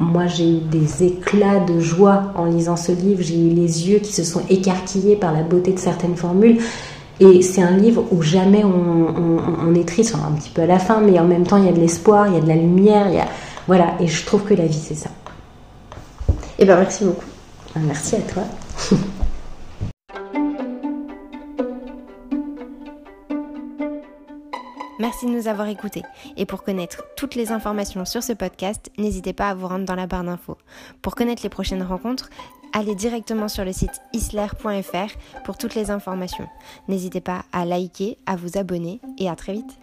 moi, 0.00 0.26
j'ai 0.26 0.48
eu 0.48 0.60
des 0.60 1.04
éclats 1.04 1.60
de 1.60 1.78
joie 1.78 2.32
en 2.34 2.46
lisant 2.46 2.76
ce 2.76 2.90
livre. 2.90 3.22
J'ai 3.22 3.38
eu 3.38 3.50
les 3.50 3.90
yeux 3.90 3.98
qui 3.98 4.12
se 4.12 4.24
sont 4.24 4.40
écarquillés 4.48 5.14
par 5.14 5.32
la 5.32 5.42
beauté 5.42 5.72
de 5.72 5.78
certaines 5.78 6.16
formules. 6.16 6.56
Et 7.20 7.42
c'est 7.42 7.60
un 7.60 7.76
livre 7.76 8.04
où 8.10 8.22
jamais 8.22 8.64
on, 8.64 9.74
est 9.74 9.86
triste, 9.86 10.14
un 10.14 10.32
petit 10.32 10.48
peu 10.48 10.62
à 10.62 10.66
la 10.66 10.78
fin, 10.78 11.00
mais 11.00 11.18
en 11.20 11.26
même 11.26 11.46
temps, 11.46 11.58
il 11.58 11.66
y 11.66 11.68
a 11.68 11.72
de 11.72 11.78
l'espoir, 11.78 12.28
il 12.28 12.34
y 12.34 12.38
a 12.38 12.40
de 12.40 12.48
la 12.48 12.56
lumière. 12.56 13.08
Il 13.10 13.16
y 13.16 13.20
a... 13.20 13.28
Voilà, 13.70 13.94
et 14.00 14.08
je 14.08 14.26
trouve 14.26 14.42
que 14.42 14.54
la 14.54 14.66
vie, 14.66 14.80
c'est 14.80 14.96
ça. 14.96 15.10
Eh 16.58 16.64
bien, 16.64 16.76
merci 16.76 17.04
beaucoup. 17.04 17.24
Merci 17.76 18.16
à 18.16 18.22
toi. 18.22 18.42
Merci 24.98 25.26
de 25.26 25.30
nous 25.30 25.46
avoir 25.46 25.68
écoutés. 25.68 26.02
Et 26.36 26.46
pour 26.46 26.64
connaître 26.64 27.04
toutes 27.16 27.36
les 27.36 27.52
informations 27.52 28.04
sur 28.04 28.24
ce 28.24 28.32
podcast, 28.32 28.90
n'hésitez 28.98 29.32
pas 29.32 29.50
à 29.50 29.54
vous 29.54 29.68
rendre 29.68 29.84
dans 29.84 29.94
la 29.94 30.08
barre 30.08 30.24
d'infos. 30.24 30.58
Pour 31.00 31.14
connaître 31.14 31.44
les 31.44 31.48
prochaines 31.48 31.84
rencontres, 31.84 32.28
allez 32.72 32.96
directement 32.96 33.46
sur 33.46 33.64
le 33.64 33.72
site 33.72 34.02
isler.fr 34.12 35.14
pour 35.44 35.56
toutes 35.56 35.76
les 35.76 35.92
informations. 35.92 36.48
N'hésitez 36.88 37.20
pas 37.20 37.44
à 37.52 37.64
liker, 37.64 38.18
à 38.26 38.34
vous 38.34 38.58
abonner 38.58 39.00
et 39.16 39.28
à 39.28 39.36
très 39.36 39.52
vite. 39.52 39.78